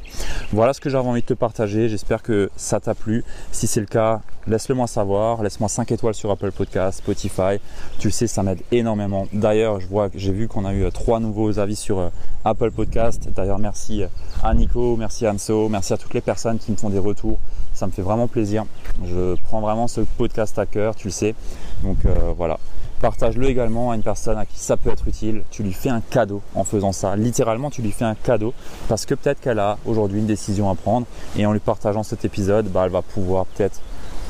Voilà 0.52 0.72
ce 0.72 0.80
que 0.80 0.90
j'avais 0.90 1.08
envie 1.08 1.22
de 1.22 1.26
te 1.26 1.34
partager. 1.34 1.88
J'espère 1.88 2.22
que 2.22 2.50
ça 2.56 2.78
t'a 2.78 2.94
plu. 2.94 3.24
Si 3.50 3.66
c'est 3.66 3.80
le 3.80 3.86
cas, 3.86 4.20
laisse-le 4.46 4.76
moi 4.76 4.86
savoir. 4.86 5.42
Laisse-moi 5.42 5.68
5 5.68 5.90
étoiles 5.90 6.14
sur 6.14 6.30
Apple 6.30 6.52
Podcast, 6.52 6.98
Spotify. 6.98 7.58
Tu 7.98 8.10
sais, 8.12 8.28
ça 8.28 8.42
m'aide 8.42 8.60
énormément. 8.70 9.26
D'ailleurs, 9.32 9.80
je 9.80 9.86
vois, 9.86 10.08
j'ai 10.14 10.32
vu 10.32 10.46
qu'on 10.46 10.64
a 10.64 10.72
eu 10.72 10.84
euh, 10.84 10.90
trois 10.90 11.18
nouveaux 11.18 11.58
avis 11.58 11.76
sur 11.76 11.98
euh, 11.98 12.08
Apple 12.44 12.70
Podcast. 12.70 13.28
D'ailleurs, 13.34 13.58
merci 13.58 14.04
euh, 14.04 14.08
à 14.42 14.54
Nico, 14.54 14.96
merci 14.96 15.26
à 15.26 15.32
Anso, 15.32 15.68
merci 15.68 15.92
à 15.92 15.96
toutes 15.96 16.14
les 16.14 16.20
personnes 16.20 16.58
qui 16.58 16.70
me 16.70 16.76
font 16.76 16.90
des 16.90 16.98
retours. 16.98 17.38
Ça 17.74 17.86
me 17.86 17.92
fait 17.92 18.02
vraiment 18.02 18.28
plaisir. 18.28 18.64
Je 19.04 19.34
prends 19.44 19.60
vraiment 19.60 19.88
ce 19.88 20.00
podcast 20.00 20.58
à 20.58 20.66
cœur, 20.66 20.94
tu 20.96 21.08
le 21.08 21.12
sais. 21.12 21.34
Donc 21.82 21.98
voilà. 22.36 22.58
Partage-le 23.00 23.46
également 23.46 23.92
à 23.92 23.94
une 23.94 24.02
personne 24.02 24.38
à 24.38 24.44
qui 24.44 24.58
ça 24.58 24.76
peut 24.76 24.90
être 24.90 25.06
utile. 25.06 25.42
Tu 25.50 25.62
lui 25.62 25.72
fais 25.72 25.88
un 25.88 26.00
cadeau 26.00 26.42
en 26.54 26.64
faisant 26.64 26.90
ça. 26.90 27.14
Littéralement, 27.14 27.70
tu 27.70 27.80
lui 27.80 27.92
fais 27.92 28.04
un 28.04 28.16
cadeau 28.16 28.54
parce 28.88 29.06
que 29.06 29.14
peut-être 29.14 29.40
qu'elle 29.40 29.60
a 29.60 29.78
aujourd'hui 29.86 30.18
une 30.18 30.26
décision 30.26 30.68
à 30.68 30.74
prendre 30.74 31.06
et 31.36 31.46
en 31.46 31.52
lui 31.52 31.60
partageant 31.60 32.02
cet 32.02 32.24
épisode, 32.24 32.66
bah, 32.66 32.82
elle 32.86 32.92
va 32.92 33.02
pouvoir 33.02 33.46
peut-être 33.46 33.80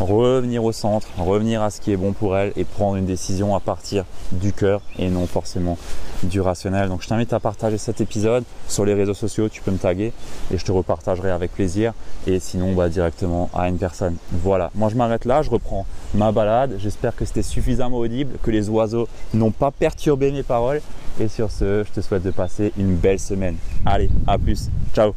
revenir 0.01 0.65
au 0.65 0.73
centre, 0.73 1.09
revenir 1.19 1.63
à 1.63 1.71
ce 1.71 1.81
qui 1.81 1.93
est 1.93 1.97
bon 1.97 2.13
pour 2.13 2.37
elle 2.37 2.53
et 2.57 2.65
prendre 2.65 2.97
une 2.97 3.07
décision 3.07 3.55
à 3.55 3.61
partir 3.61 4.05
du 4.33 4.53
cœur 4.53 4.81
et 4.99 5.09
non 5.09 5.27
forcément 5.27 5.79
du 6.23 6.41
rationnel. 6.41 6.89
Donc 6.89 7.03
je 7.03 7.09
t'invite 7.09 7.33
à 7.33 7.41
partager 7.41 7.79
cet 7.79 8.01
épisode 8.01 8.45
sur 8.69 8.85
les 8.85 8.95
réseaux 8.95 9.15
sociaux, 9.15 9.49
tu 9.49 9.63
peux 9.63 9.71
me 9.71 9.79
taguer 9.79 10.13
et 10.53 10.59
je 10.59 10.65
te 10.65 10.73
repartagerai 10.73 11.31
avec 11.31 11.53
plaisir 11.53 11.93
et 12.27 12.41
sinon 12.41 12.75
bah, 12.75 12.89
directement 12.89 13.51
à 13.55 13.69
une 13.69 13.79
personne. 13.79 14.17
Voilà, 14.33 14.71
moi 14.75 14.89
je 14.89 14.97
m'arrête 14.97 15.25
là, 15.25 15.43
je 15.43 15.51
reprends 15.51 15.87
ma 16.15 16.33
balade. 16.33 16.77
J'espère 16.79 17.15
que 17.15 17.25
c'était 17.25 17.43
suffisamment 17.43 17.99
audible, 17.99 18.39
que 18.43 18.51
les 18.51 18.69
oiseaux 18.69 19.09
n'ont 19.35 19.51
pas 19.51 19.71
perturbé 19.71 20.31
mes 20.33 20.43
paroles 20.43 20.81
et 21.21 21.29
sur 21.29 21.51
ce, 21.51 21.85
je 21.85 21.93
te 21.93 22.01
souhaite 22.01 22.23
de 22.23 22.31
passer 22.31 22.73
une 22.79 22.95
belle 22.95 23.19
semaine. 23.19 23.57
Allez, 23.85 24.11
à 24.27 24.39
plus, 24.39 24.69
ciao 24.95 25.15